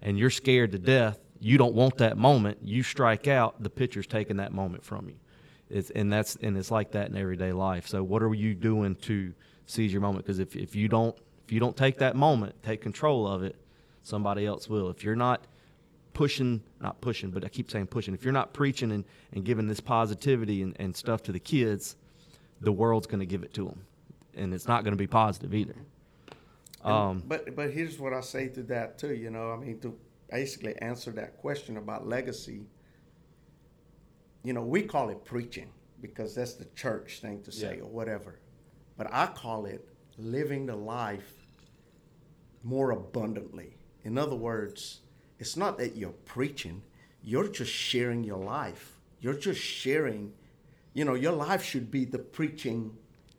and 0.00 0.18
you're 0.18 0.30
scared 0.30 0.72
to 0.72 0.78
death, 0.78 1.18
you 1.40 1.58
don't 1.58 1.74
want 1.74 1.98
that 1.98 2.16
moment. 2.16 2.58
You 2.62 2.82
strike 2.82 3.28
out, 3.28 3.62
the 3.62 3.70
pitcher's 3.70 4.06
taking 4.06 4.38
that 4.38 4.52
moment 4.52 4.84
from 4.84 5.08
you. 5.08 5.16
It's, 5.68 5.90
and 5.90 6.10
that's 6.10 6.36
and 6.36 6.56
it's 6.56 6.70
like 6.70 6.92
that 6.92 7.10
in 7.10 7.16
everyday 7.16 7.52
life. 7.52 7.86
So 7.86 8.02
what 8.02 8.22
are 8.22 8.32
you 8.34 8.54
doing 8.54 8.94
to 8.96 9.34
seize 9.66 9.92
your 9.92 10.00
moment? 10.00 10.24
Because 10.24 10.38
if, 10.38 10.56
if 10.56 10.74
you 10.74 10.88
don't 10.88 11.16
if 11.44 11.52
you 11.52 11.60
don't 11.60 11.76
take 11.76 11.98
that 11.98 12.16
moment, 12.16 12.62
take 12.62 12.80
control 12.80 13.26
of 13.26 13.42
it, 13.42 13.56
somebody 14.02 14.46
else 14.46 14.68
will. 14.68 14.88
If 14.88 15.04
you're 15.04 15.16
not 15.16 15.46
pushing, 16.18 16.60
not 16.80 17.00
pushing, 17.00 17.30
but 17.30 17.44
I 17.44 17.48
keep 17.48 17.70
saying 17.70 17.86
pushing. 17.86 18.12
If 18.12 18.24
you're 18.24 18.32
not 18.32 18.52
preaching 18.52 18.90
and, 18.90 19.04
and 19.32 19.44
giving 19.44 19.68
this 19.68 19.78
positivity 19.78 20.62
and, 20.62 20.74
and 20.80 20.96
stuff 20.96 21.22
to 21.22 21.32
the 21.32 21.38
kids, 21.38 21.94
the 22.60 22.72
world's 22.72 23.06
going 23.06 23.20
to 23.20 23.26
give 23.26 23.44
it 23.44 23.54
to 23.54 23.66
them, 23.66 23.84
and 24.34 24.52
it's 24.52 24.66
not 24.66 24.82
going 24.82 24.94
to 24.94 24.98
be 24.98 25.06
positive 25.06 25.54
either. 25.54 25.76
Um, 26.82 27.22
But 27.24 27.54
but 27.54 27.70
here's 27.70 28.00
what 28.00 28.12
I 28.12 28.20
say 28.20 28.48
to 28.48 28.64
that 28.64 28.98
too. 28.98 29.14
You 29.14 29.30
know, 29.30 29.52
I 29.52 29.56
mean, 29.58 29.78
to 29.78 29.96
basically 30.28 30.74
answer 30.78 31.12
that 31.12 31.36
question 31.38 31.76
about 31.76 32.08
legacy. 32.08 32.66
You 34.42 34.54
know, 34.54 34.62
we 34.62 34.82
call 34.82 35.10
it 35.10 35.24
preaching 35.24 35.70
because 36.00 36.34
that's 36.34 36.54
the 36.54 36.66
church 36.74 37.20
thing 37.20 37.42
to 37.44 37.52
say 37.52 37.76
Yeah. 37.76 37.84
or 37.84 37.90
whatever, 37.90 38.40
but 38.96 39.06
I 39.12 39.26
call 39.26 39.66
it 39.66 39.88
living 40.16 40.66
the 40.66 40.74
life 40.76 41.32
more 42.64 42.90
abundantly. 42.90 43.76
In 44.02 44.18
other 44.18 44.36
words, 44.36 45.02
it's 45.38 45.56
not 45.56 45.78
that 45.78 45.96
you're 45.96 46.10
preaching; 46.24 46.82
you're 47.22 47.48
just 47.48 47.72
sharing 47.72 48.24
your 48.24 48.38
life. 48.38 48.98
You're 49.20 49.34
just 49.34 49.60
sharing. 49.60 50.32
You 50.94 51.04
know, 51.04 51.14
your 51.14 51.32
life 51.32 51.62
should 51.62 51.90
be 51.90 52.04
the 52.04 52.18
preaching 52.18 52.96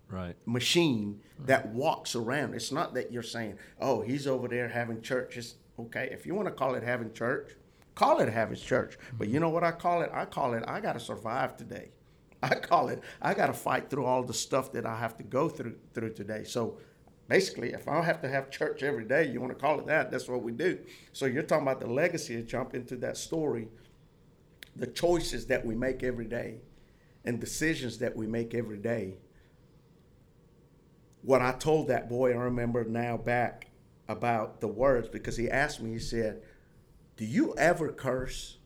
right. 0.09 0.35
machine 0.45 1.21
that 1.45 1.69
walks 1.69 2.15
around. 2.15 2.53
It's 2.53 2.71
not 2.71 2.93
that 2.93 3.11
you're 3.11 3.23
saying, 3.23 3.57
"Oh, 3.79 4.01
he's 4.01 4.27
over 4.27 4.47
there 4.47 4.67
having 4.67 5.01
church." 5.01 5.37
It's 5.37 5.55
okay 5.77 6.09
if 6.11 6.25
you 6.25 6.35
want 6.35 6.47
to 6.47 6.53
call 6.53 6.75
it 6.75 6.83
having 6.83 7.13
church, 7.13 7.55
call 7.95 8.19
it 8.19 8.29
having 8.29 8.57
church. 8.57 8.97
But 9.17 9.27
you 9.27 9.35
mm-hmm. 9.35 9.43
know 9.43 9.49
what 9.49 9.63
I 9.63 9.71
call 9.71 10.01
it? 10.01 10.09
I 10.13 10.25
call 10.25 10.53
it 10.53 10.63
I 10.67 10.79
got 10.79 10.93
to 10.93 10.99
survive 10.99 11.57
today. 11.57 11.91
I 12.43 12.55
call 12.55 12.89
it 12.89 13.01
I 13.21 13.33
got 13.33 13.47
to 13.47 13.53
fight 13.53 13.89
through 13.89 14.05
all 14.05 14.23
the 14.23 14.33
stuff 14.33 14.71
that 14.73 14.85
I 14.85 14.97
have 14.97 15.17
to 15.17 15.23
go 15.23 15.49
through 15.49 15.75
through 15.93 16.13
today. 16.13 16.43
So 16.43 16.77
basically, 17.29 17.71
if 17.71 17.87
I 17.87 18.01
have 18.01 18.21
to 18.23 18.27
have 18.27 18.51
church 18.51 18.83
every 18.83 19.05
day, 19.05 19.29
you 19.29 19.39
want 19.39 19.53
to 19.53 19.59
call 19.59 19.79
it 19.79 19.87
that? 19.87 20.11
That's 20.11 20.27
what 20.27 20.43
we 20.43 20.51
do. 20.51 20.79
So 21.13 21.25
you're 21.25 21.43
talking 21.43 21.65
about 21.65 21.79
the 21.79 21.87
legacy. 21.87 22.35
To 22.35 22.43
jump 22.43 22.75
into 22.75 22.97
that 22.97 23.15
story, 23.15 23.69
the 24.75 24.87
choices 24.87 25.47
that 25.47 25.65
we 25.65 25.75
make 25.75 26.03
every 26.03 26.25
day, 26.25 26.57
and 27.23 27.39
decisions 27.39 27.99
that 27.99 28.17
we 28.17 28.27
make 28.27 28.53
every 28.53 28.77
day 28.77 29.15
what 31.21 31.41
I 31.41 31.51
told 31.51 31.87
that 31.87 32.09
boy, 32.09 32.31
I 32.31 32.37
remember 32.37 32.83
now 32.83 33.17
back 33.17 33.67
about 34.07 34.61
the 34.61 34.67
words 34.67 35.07
because 35.07 35.37
he 35.37 35.49
asked 35.49 35.81
me, 35.81 35.91
he 35.91 35.99
said, 35.99 36.41
Do 37.17 37.25
you 37.25 37.53
ever 37.57 37.91
curse? 37.91 38.57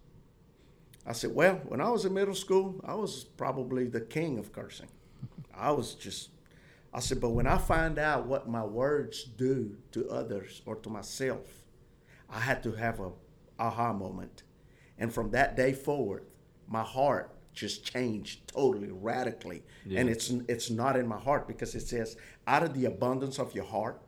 I 1.06 1.14
said, 1.14 1.34
Well, 1.34 1.56
when 1.66 1.82
I 1.82 1.90
was 1.90 2.06
in 2.06 2.14
middle 2.14 2.36
school, 2.36 2.80
I 2.86 2.96
was 2.96 3.24
probably 3.24 3.88
the 3.88 4.02
king 4.02 4.38
of 4.38 4.52
cursing. 4.52 4.90
I 5.56 5.72
was 5.72 5.96
just, 5.96 6.30
I 6.94 7.00
said, 7.00 7.20
But 7.20 7.32
when 7.32 7.48
I 7.48 7.58
find 7.58 7.98
out 7.98 8.28
what 8.28 8.48
my 8.48 8.64
words 8.64 9.24
do 9.24 9.78
to 9.92 10.10
others 10.10 10.62
or 10.66 10.76
to 10.78 10.90
myself, 10.90 11.64
I 12.30 12.40
had 12.40 12.64
to 12.64 12.74
have 12.74 13.00
a 13.00 13.12
aha 13.60 13.94
moment. 13.94 14.44
And 14.98 15.14
from 15.14 15.32
that 15.32 15.56
day 15.56 15.74
forward, 15.74 16.26
my 16.68 16.84
heart 16.84 17.36
just 17.54 17.86
changed 17.86 18.48
totally, 18.48 18.90
radically. 18.92 19.64
And 20.00 20.10
it's 20.10 20.30
it's 20.48 20.70
not 20.70 20.96
in 20.96 21.08
my 21.08 21.20
heart 21.20 21.48
because 21.48 21.76
it 21.76 21.82
says, 21.88 22.16
out 22.48 22.64
of 22.64 22.74
the 22.74 22.86
abundance 22.86 23.40
of 23.40 23.54
your 23.54 23.66
heart, 23.66 24.02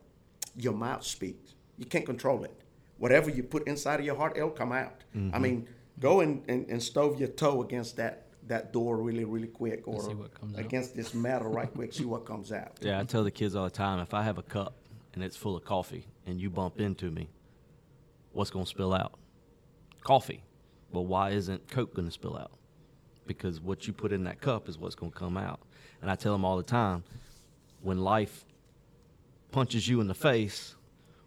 your 0.56 0.72
mouth 0.72 1.04
speaks. 1.04 1.54
You 1.76 1.86
can't 1.86 2.06
control 2.06 2.44
it. 2.44 2.54
Whatever 2.98 3.30
you 3.30 3.42
put 3.42 3.66
inside 3.68 4.00
of 4.00 4.06
your 4.06 4.16
heart, 4.16 4.36
it'll 4.36 4.50
come 4.50 4.72
out. 4.72 5.04
I 5.14 5.18
mm-hmm. 5.18 5.42
mean, 5.42 5.68
go 6.00 6.20
and, 6.20 6.42
and, 6.48 6.66
and 6.68 6.82
stove 6.82 7.20
your 7.20 7.28
toe 7.28 7.62
against 7.62 7.96
that 7.96 8.25
that 8.48 8.72
door 8.72 8.96
really, 8.98 9.24
really 9.24 9.48
quick 9.48 9.86
or 9.86 10.00
see 10.00 10.14
what 10.14 10.32
comes 10.34 10.54
out. 10.56 10.60
against 10.60 10.96
this 10.96 11.14
metal 11.14 11.50
right 11.50 11.72
quick, 11.72 11.92
see 11.92 12.04
what 12.04 12.24
comes 12.24 12.52
out. 12.52 12.72
Yeah, 12.80 13.00
I 13.00 13.04
tell 13.04 13.24
the 13.24 13.30
kids 13.30 13.56
all 13.56 13.64
the 13.64 13.70
time 13.70 13.98
if 14.00 14.14
I 14.14 14.22
have 14.22 14.38
a 14.38 14.42
cup 14.42 14.74
and 15.14 15.24
it's 15.24 15.36
full 15.36 15.56
of 15.56 15.64
coffee 15.64 16.06
and 16.26 16.40
you 16.40 16.50
bump 16.50 16.80
into 16.80 17.10
me, 17.10 17.28
what's 18.32 18.50
going 18.50 18.64
to 18.64 18.70
spill 18.70 18.92
out? 18.92 19.14
Coffee. 20.02 20.42
Well, 20.92 21.06
why 21.06 21.30
isn't 21.30 21.68
Coke 21.68 21.94
going 21.94 22.06
to 22.06 22.12
spill 22.12 22.36
out? 22.36 22.52
Because 23.26 23.60
what 23.60 23.86
you 23.86 23.92
put 23.92 24.12
in 24.12 24.24
that 24.24 24.40
cup 24.40 24.68
is 24.68 24.78
what's 24.78 24.94
going 24.94 25.10
to 25.10 25.18
come 25.18 25.36
out. 25.36 25.60
And 26.00 26.10
I 26.10 26.14
tell 26.14 26.32
them 26.32 26.44
all 26.44 26.56
the 26.56 26.62
time 26.62 27.02
when 27.82 27.98
life 27.98 28.44
punches 29.50 29.88
you 29.88 30.00
in 30.00 30.06
the 30.06 30.14
face, 30.14 30.76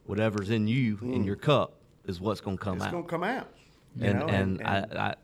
whatever's 0.06 0.50
in 0.50 0.68
you, 0.68 0.98
in 1.02 1.24
mm. 1.24 1.26
your 1.26 1.36
cup, 1.36 1.74
is 2.06 2.22
what's 2.22 2.42
going 2.42 2.58
to 2.58 2.64
come 2.64 2.76
It's 2.76 2.84
out. 2.84 2.88
It's 2.88 2.94
gonna 2.94 3.08
come 3.08 3.24
out. 3.24 3.48
you 3.96 4.08
and 4.08 4.20
know, 4.20 4.28
and, 4.28 4.62
I, 4.64 4.86
I 4.96 5.16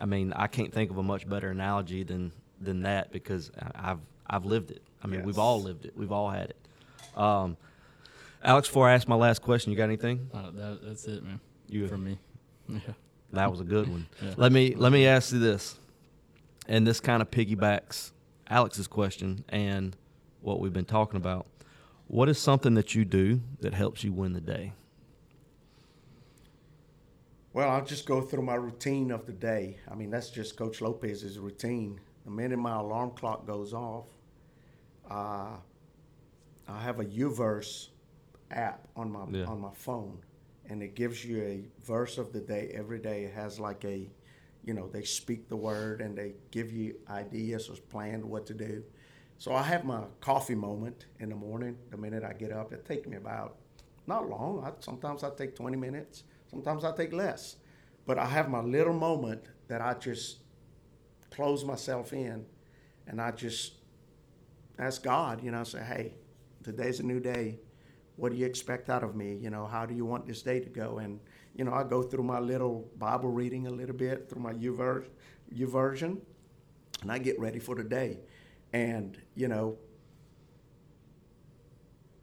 I 0.00 0.06
mean 0.06 0.32
I 0.32 0.46
can't 0.46 0.72
think 0.72 0.90
of 0.90 0.98
a 0.98 1.02
much 1.02 1.28
better 1.28 1.50
analogy 1.50 2.02
than 2.02 2.32
than 2.60 2.82
that 2.82 3.12
because 3.12 3.50
I- 3.58 3.90
I've 3.92 4.00
I've 4.26 4.44
lived 4.44 4.70
it. 4.70 4.82
I 5.02 5.06
mean 5.06 5.22
we've 5.24 5.38
all 5.38 5.62
lived 5.62 5.84
it. 5.84 5.96
We've 5.96 6.12
all 6.12 6.30
had 6.30 6.50
it. 6.50 7.18
Um, 7.18 7.56
Alex, 8.42 8.68
before 8.68 8.88
I 8.88 8.94
ask 8.94 9.06
my 9.08 9.14
last 9.14 9.40
question, 9.42 9.70
you 9.72 9.76
got 9.78 9.84
anything? 9.84 10.28
Uh, 10.34 10.50
that, 10.52 10.80
that's 10.82 11.04
it, 11.06 11.22
man. 11.22 11.40
You- 11.68 11.88
for 11.88 11.98
me. 11.98 12.18
Yeah. 12.68 12.78
That 13.32 13.50
was 13.50 13.60
a 13.60 13.64
good 13.64 13.88
one. 13.88 14.06
Yeah. 14.22 14.34
Let 14.36 14.52
me 14.52 14.74
let 14.74 14.90
me 14.92 15.06
ask 15.06 15.32
you 15.32 15.38
this, 15.38 15.76
and 16.68 16.86
this 16.86 17.00
kind 17.00 17.20
of 17.20 17.30
piggybacks 17.30 18.12
Alex's 18.48 18.86
question 18.86 19.44
and 19.48 19.96
what 20.40 20.60
we've 20.60 20.72
been 20.72 20.84
talking 20.84 21.16
about. 21.16 21.46
What 22.06 22.28
is 22.28 22.38
something 22.38 22.74
that 22.74 22.94
you 22.94 23.04
do 23.04 23.40
that 23.60 23.72
helps 23.74 24.04
you 24.04 24.12
win 24.12 24.34
the 24.34 24.40
day? 24.40 24.72
Well, 27.54 27.70
I'll 27.70 27.84
just 27.84 28.04
go 28.04 28.20
through 28.20 28.42
my 28.42 28.56
routine 28.56 29.12
of 29.12 29.26
the 29.26 29.32
day. 29.32 29.78
I 29.88 29.94
mean, 29.94 30.10
that's 30.10 30.28
just 30.28 30.56
Coach 30.56 30.80
Lopes's 30.80 31.38
routine. 31.38 32.00
The 32.24 32.32
minute 32.32 32.58
my 32.58 32.74
alarm 32.80 33.12
clock 33.12 33.46
goes 33.46 33.72
off, 33.72 34.06
uh, 35.08 35.56
I 36.66 36.82
have 36.82 36.98
a 36.98 37.04
UVerse 37.04 37.90
app 38.50 38.88
on 38.96 39.12
my 39.12 39.24
Yeah. 39.30 39.44
on 39.44 39.60
my 39.60 39.72
phone, 39.72 40.18
and 40.68 40.82
it 40.82 40.96
gives 40.96 41.24
you 41.24 41.42
a 41.42 41.64
verse 41.84 42.18
of 42.18 42.32
the 42.32 42.40
day 42.40 42.70
every 42.74 42.98
day. 42.98 43.22
It 43.24 43.34
has 43.34 43.60
like 43.60 43.84
a, 43.84 44.10
you 44.64 44.74
know, 44.74 44.88
they 44.88 45.04
speak 45.04 45.48
the 45.48 45.56
word 45.56 46.00
and 46.00 46.18
they 46.18 46.34
give 46.50 46.72
you 46.72 46.96
ideas 47.08 47.68
or 47.68 47.76
plan 47.88 48.28
what 48.28 48.46
to 48.46 48.54
do. 48.54 48.82
So 49.38 49.52
I 49.54 49.62
have 49.62 49.84
my 49.84 50.02
coffee 50.20 50.56
moment 50.56 51.06
in 51.20 51.28
the 51.28 51.36
morning. 51.36 51.78
The 51.90 51.98
minute 51.98 52.24
I 52.24 52.32
get 52.32 52.50
up, 52.50 52.72
it 52.72 52.84
takes 52.84 53.06
me 53.06 53.16
about 53.16 53.58
not 54.08 54.28
long. 54.28 54.64
I, 54.64 54.72
sometimes 54.80 55.22
I 55.22 55.30
take 55.30 55.54
20 55.54 55.76
minutes. 55.76 56.24
Sometimes 56.54 56.84
I 56.84 56.92
take 56.92 57.12
less. 57.12 57.56
But 58.06 58.16
I 58.16 58.26
have 58.26 58.48
my 58.48 58.60
little 58.60 58.92
moment 58.92 59.42
that 59.66 59.80
I 59.80 59.94
just 59.94 60.38
close 61.30 61.64
myself 61.64 62.12
in 62.12 62.46
and 63.08 63.20
I 63.20 63.32
just 63.32 63.72
ask 64.78 65.02
God, 65.02 65.42
you 65.42 65.50
know, 65.50 65.60
I 65.60 65.64
say, 65.64 65.82
hey, 65.82 66.14
today's 66.62 67.00
a 67.00 67.02
new 67.02 67.18
day. 67.18 67.58
What 68.16 68.30
do 68.30 68.38
you 68.38 68.46
expect 68.46 68.88
out 68.88 69.02
of 69.02 69.16
me? 69.16 69.34
You 69.34 69.50
know, 69.50 69.66
how 69.66 69.84
do 69.84 69.94
you 69.94 70.04
want 70.04 70.26
this 70.26 70.42
day 70.42 70.60
to 70.60 70.68
go? 70.70 70.98
And, 70.98 71.18
you 71.56 71.64
know, 71.64 71.72
I 71.72 71.82
go 71.82 72.02
through 72.02 72.22
my 72.22 72.38
little 72.38 72.88
Bible 72.98 73.30
reading 73.30 73.66
a 73.66 73.70
little 73.70 73.96
bit 73.96 74.28
through 74.28 74.42
my 74.42 74.52
YouVer- 74.52 75.06
version 75.50 76.22
and 77.02 77.10
I 77.10 77.18
get 77.18 77.40
ready 77.40 77.58
for 77.58 77.74
the 77.74 77.84
day. 77.84 78.20
And, 78.72 79.18
you 79.34 79.48
know, 79.48 79.76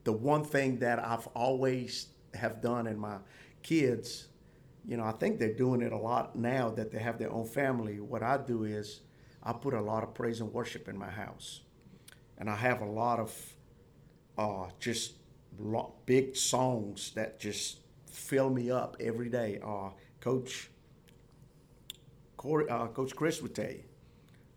the 0.06 0.14
one 0.14 0.46
thing 0.46 0.80
that 0.80 1.06
I've 1.06 1.28
always 1.28 2.08
have 2.34 2.62
done 2.62 2.88
in 2.88 2.98
my 2.98 3.18
kids, 3.64 4.28
you 4.88 4.98
know, 4.98 5.04
I 5.04 5.12
think 5.12 5.40
they're 5.40 5.54
doing 5.54 5.82
it 5.82 5.92
a 5.92 5.98
lot 5.98 6.36
now 6.36 6.70
that 6.72 6.92
they 6.92 7.00
have 7.00 7.18
their 7.20 7.32
own 7.32 7.46
family. 7.46 8.00
What 8.00 8.24
I 8.24 8.38
do 8.38 8.64
is 8.64 9.02
I 9.44 9.54
put 9.54 9.74
a 9.74 9.82
lot 9.82 10.04
of 10.04 10.14
praise 10.14 10.42
and 10.42 10.52
worship 10.54 10.88
in 10.88 10.98
my 10.98 11.10
house, 11.10 11.62
and 12.38 12.50
I 12.50 12.56
have 12.56 12.82
a 12.82 12.86
lot 12.86 13.20
of 13.20 13.56
uh, 14.38 14.70
just 14.80 15.14
big 16.06 16.36
songs 16.36 17.12
that 17.16 17.40
just 17.40 17.80
fill 18.10 18.50
me 18.50 18.72
up 18.72 18.98
every 19.00 19.30
day. 19.30 19.60
Uh, 19.64 19.90
Coach 20.20 20.70
Corey, 22.38 22.68
uh, 22.70 22.88
Coach 22.88 23.16
Chris 23.16 23.42
would 23.42 23.54
tell 23.56 23.70
you. 23.70 23.84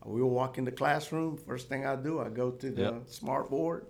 We 0.06 0.20
will 0.20 0.30
walk 0.30 0.58
in 0.58 0.64
the 0.64 0.72
classroom. 0.72 1.36
First 1.38 1.68
thing 1.68 1.86
I 1.86 1.96
do, 1.96 2.20
I 2.20 2.28
go 2.28 2.50
to 2.50 2.70
the 2.70 2.82
Yep. 2.82 3.02
smart 3.08 3.50
board, 3.50 3.86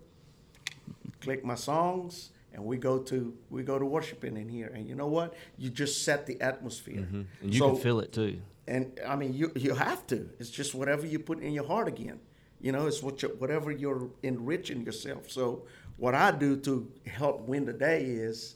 click 1.20 1.44
my 1.44 1.57
songs, 1.57 2.31
and 2.55 2.64
we 2.64 2.77
go 2.79 2.99
to 3.01 3.35
we 3.51 3.62
go 3.62 3.79
to 3.79 3.85
worshiping 3.85 4.37
in 4.37 4.49
here. 4.49 4.69
And 4.75 4.88
you 4.88 4.95
know 4.95 5.09
what? 5.09 5.35
You 5.59 5.69
just 5.71 6.05
set 6.05 6.27
the 6.27 6.40
atmosphere. 6.40 7.03
Mm-hmm. 7.03 7.23
And 7.43 7.55
you 7.55 7.59
So- 7.59 7.73
can 7.73 7.81
feel 7.83 8.01
it 8.01 8.12
too. 8.12 8.40
and 8.67 8.99
I 9.07 9.17
mean, 9.17 9.35
you 9.35 9.53
you 9.57 9.75
have 9.75 10.07
to. 10.09 10.31
It's 10.38 10.51
just 10.51 10.75
whatever 10.75 11.07
you 11.07 11.19
put 11.19 11.40
in 11.40 11.53
your 11.53 11.67
heart 11.67 11.88
again. 11.88 12.21
You 12.61 12.73
know, 12.73 12.87
it's 12.87 13.03
what 13.03 13.23
you, 13.23 13.29
whatever 13.38 13.71
you're 13.71 14.09
enriching 14.23 14.83
yourself. 14.87 15.31
So 15.31 15.67
what 15.99 16.14
I 16.14 16.31
do 16.31 16.57
to 16.61 16.90
help 17.07 17.43
win 17.47 17.67
the 17.67 17.75
day 17.75 18.05
is 18.05 18.55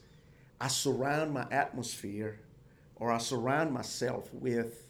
I 0.61 0.69
surround 0.69 1.33
my 1.35 1.47
atmosphere, 1.51 2.41
or 2.97 3.13
I 3.13 3.19
surround 3.19 3.73
myself 3.73 4.33
with. 4.33 4.87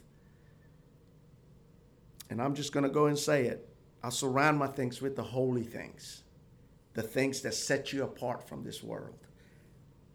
And 2.30 2.40
I'm 2.42 2.54
just 2.54 2.72
going 2.72 2.84
to 2.84 2.90
go 2.90 3.06
and 3.06 3.18
say 3.18 3.46
it. 3.46 3.68
I 4.02 4.10
surround 4.10 4.58
my 4.58 4.66
things 4.68 5.00
with 5.02 5.16
the 5.16 5.22
holy 5.22 5.64
things, 5.64 6.22
the 6.98 7.04
things 7.04 7.42
that 7.42 7.54
set 7.54 7.92
you 7.92 8.02
apart 8.02 8.48
from 8.48 8.64
this 8.64 8.82
world. 8.82 9.14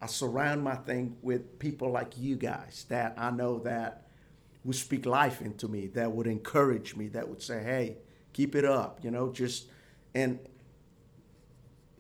I 0.02 0.08
surround 0.08 0.62
my 0.62 0.76
thing 0.76 1.16
with 1.22 1.58
people 1.58 1.90
like 1.90 2.18
you 2.18 2.36
guys 2.36 2.86
that 2.90 3.14
I 3.18 3.32
know 3.32 3.60
that 3.60 4.08
would 4.66 4.76
speak 4.76 5.06
life 5.06 5.42
into 5.42 5.70
me, 5.70 5.88
that 5.88 6.12
would 6.12 6.28
encourage 6.28 6.98
me, 6.98 7.08
that 7.08 7.30
would 7.30 7.42
say, 7.42 7.64
"Hey, 7.64 8.00
keep 8.34 8.54
it 8.54 8.66
up," 8.66 9.02
you 9.02 9.12
know, 9.12 9.32
just 9.32 9.68
and 10.14 10.40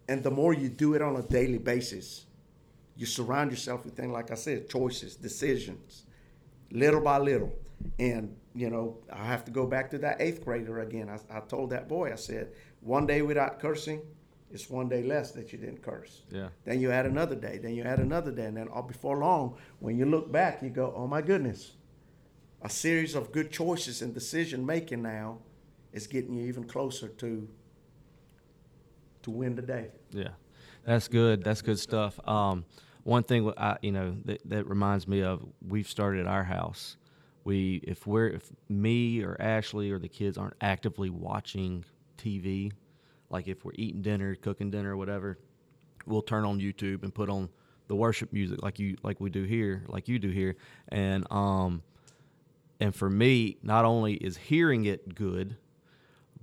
and 0.09 0.21
the 0.21 0.31
more 0.31 0.53
you 0.53 0.67
do 0.67 0.95
it 0.95 1.01
on 1.01 1.15
a 1.15 1.21
daily 1.21 1.59
basis, 1.59 2.25
you 2.97 3.05
surround 3.05 3.51
yourself 3.51 3.85
with 3.85 3.95
things 3.95 4.11
like 4.11 4.31
I 4.31 4.35
said, 4.35 4.69
choices, 4.69 5.15
decisions, 5.15 6.03
little 6.71 6.99
by 6.99 7.19
little. 7.19 7.53
And 7.99 8.35
you 8.53 8.69
know, 8.69 8.97
I 9.09 9.23
have 9.27 9.45
to 9.45 9.51
go 9.51 9.65
back 9.65 9.91
to 9.91 9.97
that 9.99 10.19
eighth 10.19 10.43
grader 10.43 10.81
again. 10.81 11.07
I, 11.09 11.37
I 11.37 11.39
told 11.39 11.69
that 11.69 11.87
boy, 11.87 12.11
I 12.11 12.15
said, 12.15 12.51
one 12.81 13.07
day 13.07 13.21
without 13.21 13.61
cursing 13.61 14.01
it's 14.53 14.69
one 14.69 14.87
day 14.87 15.03
less 15.03 15.31
that 15.31 15.51
you 15.51 15.57
didn't 15.57 15.81
curse. 15.81 16.21
Yeah. 16.29 16.49
Then 16.63 16.79
you 16.79 16.91
add 16.91 17.05
another 17.05 17.35
day. 17.35 17.57
Then 17.57 17.73
you 17.73 17.83
add 17.83 17.99
another 17.99 18.31
day, 18.31 18.45
and 18.45 18.55
then 18.55 18.67
all 18.67 18.83
before 18.83 19.17
long, 19.17 19.57
when 19.79 19.97
you 19.97 20.05
look 20.05 20.31
back, 20.31 20.61
you 20.61 20.69
go, 20.69 20.93
"Oh 20.95 21.07
my 21.07 21.21
goodness!" 21.21 21.73
A 22.61 22.69
series 22.69 23.15
of 23.15 23.31
good 23.31 23.51
choices 23.51 24.01
and 24.01 24.13
decision 24.13 24.65
making 24.65 25.01
now 25.01 25.39
is 25.91 26.07
getting 26.07 26.35
you 26.35 26.45
even 26.47 26.63
closer 26.65 27.07
to 27.07 27.49
to 29.23 29.31
win 29.31 29.55
the 29.55 29.61
day. 29.61 29.87
Yeah, 30.11 30.29
that's 30.85 31.07
good. 31.07 31.43
That's 31.43 31.61
good 31.61 31.79
stuff. 31.79 32.19
Um, 32.27 32.65
one 33.03 33.23
thing 33.23 33.51
I, 33.57 33.77
you 33.81 33.91
know, 33.91 34.15
that, 34.25 34.41
that 34.45 34.67
reminds 34.67 35.07
me 35.07 35.23
of, 35.23 35.41
we've 35.67 35.87
started 35.87 36.21
at 36.21 36.27
our 36.27 36.43
house. 36.43 36.97
We, 37.43 37.81
if 37.83 38.07
we're, 38.07 38.27
if 38.27 38.51
me 38.69 39.21
or 39.21 39.35
Ashley 39.39 39.91
or 39.91 39.99
the 39.99 40.07
kids 40.07 40.37
aren't 40.37 40.55
actively 40.61 41.09
watching 41.09 41.83
TV, 42.17 42.71
like 43.33 43.47
if 43.47 43.65
we're 43.65 43.73
eating 43.75 44.03
dinner, 44.03 44.35
cooking 44.35 44.69
dinner, 44.69 44.95
whatever, 44.95 45.39
we'll 46.05 46.21
turn 46.21 46.45
on 46.45 46.59
YouTube 46.61 47.01
and 47.01 47.13
put 47.13 47.29
on 47.29 47.49
the 47.87 47.95
worship 47.95 48.31
music 48.31 48.61
like 48.61 48.77
you, 48.77 48.95
like 49.01 49.19
we 49.19 49.31
do 49.31 49.43
here, 49.43 49.83
like 49.87 50.07
you 50.07 50.19
do 50.19 50.29
here, 50.29 50.55
and 50.89 51.25
um, 51.31 51.81
and 52.79 52.95
for 52.95 53.09
me, 53.09 53.57
not 53.63 53.85
only 53.85 54.13
is 54.13 54.37
hearing 54.37 54.85
it 54.85 55.15
good, 55.15 55.57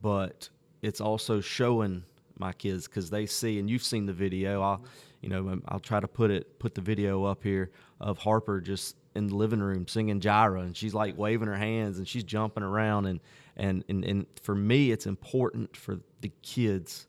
but 0.03 0.50
it's 0.83 1.00
also 1.00 1.40
showing 1.40 2.03
my 2.40 2.53
kids 2.53 2.88
because 2.88 3.11
they 3.11 3.26
see, 3.26 3.59
and 3.61 3.70
you've 3.70 3.85
seen 3.85 4.07
the 4.07 4.12
video. 4.12 4.62
I'll, 4.62 4.85
you 5.20 5.29
know, 5.29 5.48
um, 5.48 5.62
I'll 5.68 5.79
try 5.79 6.00
to 6.00 6.09
put 6.09 6.31
it, 6.31 6.59
put 6.59 6.74
the 6.74 6.81
video 6.81 7.24
up 7.24 7.42
here 7.44 7.70
of 8.00 8.18
Harper 8.18 8.61
just 8.61 8.96
in 9.14 9.26
the 9.26 9.37
living 9.37 9.61
room 9.61 9.87
singing 9.87 10.20
Jireh, 10.20 10.61
and 10.62 10.76
she's 10.76 10.94
like 10.94 11.16
waving 11.16 11.48
her 11.48 11.57
hands 11.57 11.98
and 11.98 12.09
she's 12.09 12.24
jumping 12.24 12.62
around, 12.62 13.07
and 13.07 13.20
and 13.57 13.85
and, 13.88 14.05
and 14.05 14.26
for 14.42 14.55
me, 14.55 14.90
it's 14.90 15.07
important 15.07 15.76
for 15.76 16.00
the 16.22 16.33
kids 16.42 17.07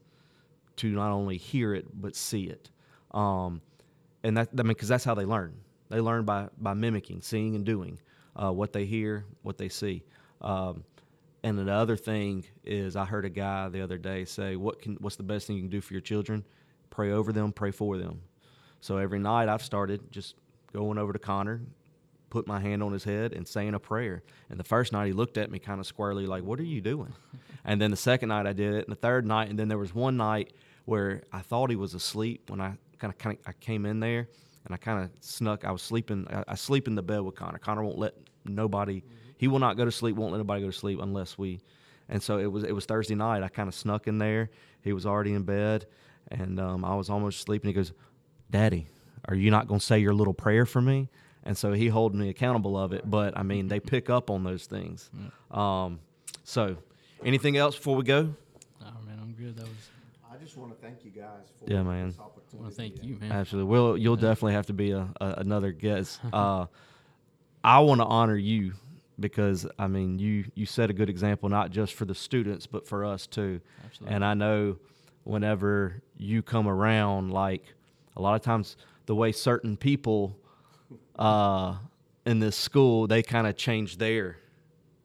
to 0.77 0.89
not 0.89 1.11
only 1.11 1.37
hear 1.37 1.73
it 1.73 1.85
but 1.99 2.15
see 2.15 2.43
it, 2.43 2.69
um, 3.11 3.61
and 4.23 4.37
that 4.37 4.49
I 4.57 4.63
mean 4.63 4.69
because 4.69 4.89
that's 4.89 5.03
how 5.03 5.15
they 5.15 5.25
learn. 5.25 5.53
They 5.89 6.01
learn 6.01 6.25
by 6.25 6.49
by 6.57 6.73
mimicking, 6.73 7.21
seeing, 7.21 7.55
and 7.55 7.65
doing 7.65 7.99
uh, 8.35 8.51
what 8.51 8.73
they 8.73 8.85
hear, 8.85 9.25
what 9.41 9.57
they 9.57 9.69
see. 9.69 10.03
Um, 10.41 10.83
and 11.43 11.57
the 11.57 11.71
other 11.71 11.97
thing 11.97 12.45
is, 12.63 12.95
I 12.95 13.05
heard 13.05 13.25
a 13.25 13.29
guy 13.29 13.69
the 13.69 13.81
other 13.81 13.97
day 13.97 14.25
say, 14.25 14.55
"What 14.55 14.81
can? 14.81 14.95
What's 14.95 15.15
the 15.15 15.23
best 15.23 15.47
thing 15.47 15.55
you 15.55 15.63
can 15.63 15.69
do 15.69 15.81
for 15.81 15.93
your 15.93 16.01
children? 16.01 16.43
Pray 16.89 17.11
over 17.11 17.31
them, 17.31 17.51
pray 17.51 17.71
for 17.71 17.97
them." 17.97 18.21
So 18.79 18.97
every 18.97 19.19
night 19.19 19.49
I've 19.49 19.63
started 19.63 20.11
just 20.11 20.35
going 20.73 20.97
over 20.97 21.13
to 21.13 21.19
Connor, 21.19 21.61
put 22.29 22.47
my 22.47 22.59
hand 22.59 22.81
on 22.83 22.93
his 22.93 23.03
head, 23.03 23.33
and 23.33 23.47
saying 23.47 23.73
a 23.73 23.79
prayer. 23.79 24.23
And 24.49 24.59
the 24.59 24.63
first 24.63 24.91
night 24.91 25.07
he 25.07 25.13
looked 25.13 25.37
at 25.37 25.51
me 25.51 25.59
kind 25.59 25.79
of 25.79 25.87
squarely, 25.87 26.25
like, 26.25 26.43
"What 26.43 26.59
are 26.59 26.63
you 26.63 26.81
doing?" 26.81 27.13
and 27.65 27.81
then 27.81 27.91
the 27.91 27.97
second 27.97 28.29
night 28.29 28.45
I 28.45 28.53
did 28.53 28.73
it, 28.73 28.85
and 28.87 28.91
the 28.91 28.99
third 28.99 29.25
night, 29.25 29.49
and 29.49 29.57
then 29.57 29.67
there 29.67 29.77
was 29.77 29.95
one 29.95 30.17
night 30.17 30.53
where 30.85 31.23
I 31.31 31.41
thought 31.41 31.69
he 31.69 31.75
was 31.75 31.93
asleep 31.93 32.49
when 32.49 32.61
I 32.61 32.77
kind 32.99 33.11
of 33.11 33.17
kind 33.17 33.37
of 33.37 33.47
I 33.47 33.53
came 33.53 33.85
in 33.85 33.99
there 33.99 34.27
and 34.65 34.73
I 34.73 34.77
kind 34.77 35.03
of 35.03 35.09
snuck. 35.21 35.65
I 35.65 35.71
was 35.71 35.81
sleeping. 35.81 36.27
I, 36.29 36.43
I, 36.49 36.55
sleep 36.55 36.87
in 36.87 36.95
the 36.95 37.01
bed 37.01 37.21
with 37.21 37.35
Connor. 37.35 37.57
Connor 37.57 37.83
won't 37.83 37.97
let 37.97 38.15
nobody. 38.45 39.03
He 39.41 39.47
will 39.47 39.57
not 39.57 39.75
go 39.75 39.85
to 39.85 39.91
sleep. 39.91 40.17
Won't 40.17 40.33
let 40.33 40.37
anybody 40.37 40.61
go 40.61 40.67
to 40.67 40.71
sleep 40.71 40.99
unless 41.01 41.35
we. 41.35 41.61
And 42.07 42.21
so 42.21 42.37
it 42.37 42.45
was. 42.45 42.63
It 42.63 42.73
was 42.73 42.85
Thursday 42.85 43.15
night. 43.15 43.41
I 43.41 43.47
kind 43.47 43.67
of 43.67 43.73
snuck 43.73 44.05
in 44.05 44.19
there. 44.19 44.51
He 44.83 44.93
was 44.93 45.07
already 45.07 45.33
in 45.33 45.41
bed, 45.41 45.87
and 46.29 46.59
um, 46.59 46.85
I 46.85 46.93
was 46.93 47.09
almost 47.09 47.41
sleeping. 47.41 47.69
He 47.69 47.73
goes, 47.73 47.91
"Daddy, 48.51 48.85
are 49.25 49.33
you 49.33 49.49
not 49.49 49.65
going 49.67 49.79
to 49.79 49.85
say 49.85 49.97
your 49.97 50.13
little 50.13 50.35
prayer 50.35 50.67
for 50.67 50.79
me?" 50.79 51.09
And 51.43 51.57
so 51.57 51.73
he 51.73 51.89
held 51.89 52.13
me 52.13 52.29
accountable 52.29 52.77
of 52.77 52.93
it. 52.93 53.09
But 53.09 53.35
I 53.35 53.41
mean, 53.41 53.67
they 53.67 53.79
pick 53.79 54.11
up 54.11 54.29
on 54.29 54.43
those 54.43 54.67
things. 54.67 55.09
Um, 55.49 56.01
so, 56.43 56.77
anything 57.25 57.57
else 57.57 57.75
before 57.75 57.95
we 57.95 58.03
go? 58.03 58.35
Oh 58.79 58.85
man, 59.07 59.17
I'm 59.19 59.31
good. 59.31 59.57
That 59.57 59.63
was. 59.63 59.89
I 60.31 60.37
just 60.37 60.55
want 60.55 60.71
to 60.71 60.85
thank 60.85 61.03
you 61.03 61.09
guys 61.09 61.47
for 61.57 61.67
Yeah, 61.67 61.81
man. 61.81 62.09
this 62.09 62.19
I 62.19 62.57
want 62.57 62.69
to 62.69 62.75
thank 62.75 63.03
you, 63.03 63.17
man. 63.19 63.31
Absolutely. 63.31 63.71
Well, 63.71 63.97
you'll 63.97 64.17
definitely 64.17 64.53
have 64.53 64.67
to 64.67 64.73
be 64.73 64.91
a, 64.91 65.09
a 65.19 65.33
another 65.37 65.71
guest. 65.71 66.19
Uh, 66.31 66.67
I 67.63 67.79
want 67.79 68.01
to 68.01 68.05
honor 68.05 68.37
you 68.37 68.73
because 69.19 69.67
I 69.77 69.87
mean 69.87 70.19
you 70.19 70.45
you 70.55 70.65
set 70.65 70.89
a 70.89 70.93
good 70.93 71.09
example 71.09 71.49
not 71.49 71.71
just 71.71 71.93
for 71.93 72.05
the 72.05 72.15
students 72.15 72.67
but 72.67 72.87
for 72.87 73.05
us 73.05 73.27
too. 73.27 73.61
Absolutely. 73.85 74.15
And 74.15 74.25
I 74.25 74.33
know 74.33 74.77
whenever 75.23 76.01
you 76.17 76.41
come 76.41 76.67
around, 76.67 77.31
like 77.31 77.63
a 78.15 78.21
lot 78.21 78.35
of 78.35 78.41
times 78.41 78.77
the 79.05 79.15
way 79.15 79.31
certain 79.31 79.77
people 79.77 80.35
uh, 81.17 81.75
in 82.25 82.39
this 82.39 82.55
school 82.55 83.07
they 83.07 83.21
kind 83.23 83.47
of 83.47 83.55
change 83.55 83.97
their 83.97 84.37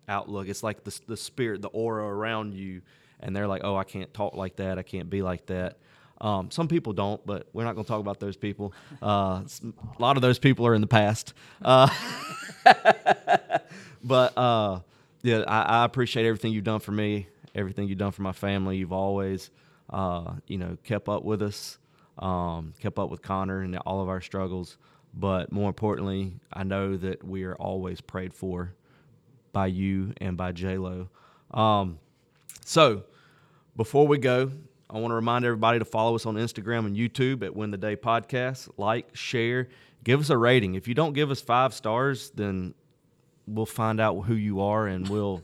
outlook. 0.08 0.48
It's 0.48 0.62
like 0.62 0.84
the 0.84 0.98
the 1.06 1.16
spirit, 1.16 1.62
the 1.62 1.68
aura 1.68 2.04
around 2.06 2.54
you, 2.54 2.82
and 3.20 3.34
they're 3.34 3.48
like, 3.48 3.62
"Oh, 3.64 3.76
I 3.76 3.84
can't 3.84 4.12
talk 4.14 4.34
like 4.34 4.56
that. 4.56 4.78
I 4.78 4.82
can't 4.82 5.10
be 5.10 5.22
like 5.22 5.46
that." 5.46 5.78
Um, 6.20 6.50
some 6.50 6.66
people 6.68 6.92
don't, 6.94 7.24
but 7.26 7.46
we're 7.52 7.64
not 7.64 7.74
going 7.74 7.84
to 7.84 7.88
talk 7.88 8.00
about 8.00 8.20
those 8.20 8.36
people. 8.36 8.72
Uh, 9.02 9.42
a 9.62 10.00
lot 10.00 10.16
of 10.16 10.22
those 10.22 10.38
people 10.38 10.66
are 10.66 10.74
in 10.74 10.80
the 10.80 10.86
past. 10.86 11.34
Uh, 11.60 11.88
but 14.06 14.38
uh, 14.38 14.80
yeah, 15.22 15.42
I, 15.46 15.80
I 15.80 15.84
appreciate 15.84 16.24
everything 16.26 16.52
you've 16.52 16.64
done 16.64 16.80
for 16.80 16.92
me, 16.92 17.26
everything 17.54 17.88
you've 17.88 17.98
done 17.98 18.12
for 18.12 18.22
my 18.22 18.32
family. 18.32 18.76
You've 18.76 18.92
always, 18.92 19.50
uh, 19.90 20.34
you 20.46 20.56
know, 20.56 20.78
kept 20.84 21.08
up 21.08 21.24
with 21.24 21.42
us, 21.42 21.78
um, 22.18 22.72
kept 22.80 22.98
up 22.98 23.10
with 23.10 23.22
Connor 23.22 23.60
and 23.60 23.76
all 23.78 24.00
of 24.00 24.08
our 24.08 24.20
struggles. 24.20 24.78
But 25.12 25.50
more 25.50 25.68
importantly, 25.68 26.34
I 26.52 26.62
know 26.62 26.96
that 26.96 27.24
we 27.24 27.44
are 27.44 27.56
always 27.56 28.00
prayed 28.00 28.32
for 28.32 28.74
by 29.52 29.66
you 29.66 30.12
and 30.20 30.36
by 30.36 30.52
J 30.52 30.78
Lo. 30.78 31.08
Um, 31.50 31.98
so 32.64 33.04
before 33.76 34.06
we 34.06 34.18
go, 34.18 34.52
I 34.88 34.98
want 34.98 35.10
to 35.10 35.16
remind 35.16 35.44
everybody 35.44 35.80
to 35.80 35.84
follow 35.84 36.14
us 36.14 36.26
on 36.26 36.36
Instagram 36.36 36.86
and 36.86 36.96
YouTube 36.96 37.42
at 37.42 37.56
Win 37.56 37.72
the 37.72 37.76
Day 37.76 37.96
Podcast. 37.96 38.68
Like, 38.76 39.16
share, 39.16 39.68
give 40.04 40.20
us 40.20 40.30
a 40.30 40.38
rating. 40.38 40.76
If 40.76 40.86
you 40.86 40.94
don't 40.94 41.12
give 41.12 41.32
us 41.32 41.40
five 41.40 41.74
stars, 41.74 42.30
then 42.30 42.74
we'll 43.46 43.66
find 43.66 44.00
out 44.00 44.22
who 44.22 44.34
you 44.34 44.60
are 44.60 44.86
and 44.86 45.08
we'll 45.08 45.42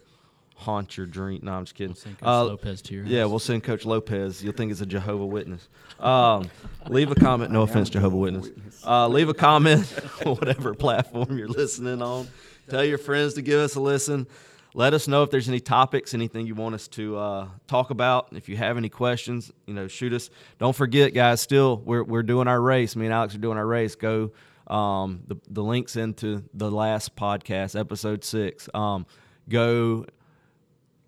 haunt 0.56 0.96
your 0.96 1.06
dream. 1.06 1.40
No, 1.42 1.52
I'm 1.52 1.64
just 1.64 1.74
kidding. 1.74 1.90
We'll 1.90 1.96
send 2.02 2.18
Coach 2.18 2.26
Uh, 2.28 2.44
Lopes 2.44 2.82
to 2.82 2.94
your 2.94 3.04
yeah, 3.04 3.24
we'll 3.24 3.38
send 3.38 3.64
Coach 3.64 3.84
Lopes. 3.84 4.42
You'll 4.42 4.52
think 4.52 4.70
it's 4.70 4.80
a 4.80 4.86
Jehovah 4.86 5.26
Witness. 5.26 5.68
Um, 5.98 6.50
leave 6.88 7.10
a 7.10 7.14
comment. 7.14 7.50
No 7.50 7.62
offense, 7.62 7.90
Jehovah 7.90 8.16
Witness. 8.16 8.50
Uh, 8.86 9.08
leave 9.08 9.28
a 9.28 9.34
comment 9.34 9.92
on 10.24 10.34
whatever 10.36 10.74
platform 10.74 11.36
you're 11.36 11.48
listening 11.48 12.00
on. 12.02 12.28
Tell 12.68 12.84
your 12.84 12.98
friends 12.98 13.34
to 13.34 13.42
give 13.42 13.58
us 13.60 13.74
a 13.74 13.80
listen. 13.80 14.26
Let 14.74 14.94
us 14.94 15.06
know 15.06 15.22
if 15.22 15.30
there's 15.30 15.48
any 15.48 15.60
topics, 15.60 16.14
anything 16.14 16.46
you 16.46 16.54
want 16.54 16.74
us 16.74 16.88
to 16.88 17.18
uh, 17.18 17.48
talk 17.66 17.90
about. 17.90 18.28
If 18.32 18.48
you 18.48 18.56
have 18.56 18.78
any 18.78 18.88
questions, 18.88 19.52
you 19.66 19.74
know, 19.74 19.86
shoot 19.86 20.14
us. 20.14 20.30
Don't 20.58 20.74
forget, 20.74 21.12
guys. 21.12 21.40
Still, 21.42 21.82
we're 21.84 22.02
we're 22.02 22.22
doing 22.22 22.48
our 22.48 22.60
race. 22.60 22.96
Me 22.96 23.04
and 23.04 23.12
Alex 23.12 23.34
are 23.34 23.38
doing 23.38 23.58
our 23.58 23.66
race. 23.66 23.94
Go. 23.96 24.30
Um, 24.66 25.22
the 25.26 25.36
the 25.48 25.62
links 25.62 25.96
into 25.96 26.44
the 26.54 26.70
last 26.70 27.16
podcast, 27.16 27.78
episode 27.78 28.24
six. 28.24 28.68
Um, 28.74 29.06
go 29.48 30.06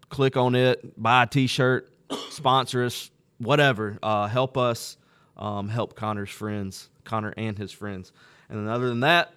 click 0.09 0.37
on 0.37 0.55
it, 0.55 1.01
buy 1.01 1.25
a 1.25 1.27
T-shirt, 1.27 1.91
sponsor 2.31 2.85
us, 2.85 3.11
whatever. 3.39 3.99
Uh, 4.03 4.27
help 4.27 4.57
us 4.57 4.97
um, 5.37 5.69
help 5.69 5.95
Connor's 5.95 6.31
friends, 6.31 6.89
Connor 7.05 7.35
and 7.37 7.59
his 7.59 7.73
friends. 7.73 8.13
And 8.49 8.59
then 8.59 8.69
other 8.73 8.89
than 8.89 9.01
that, 9.01 9.33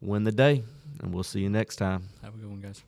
win 0.00 0.24
the 0.24 0.32
day, 0.32 0.62
and 1.00 1.12
we'll 1.12 1.24
see 1.24 1.40
you 1.40 1.50
next 1.50 1.76
time. 1.76 2.04
Have 2.22 2.34
a 2.34 2.38
good 2.38 2.48
one, 2.50 2.60
guys. 2.60 2.82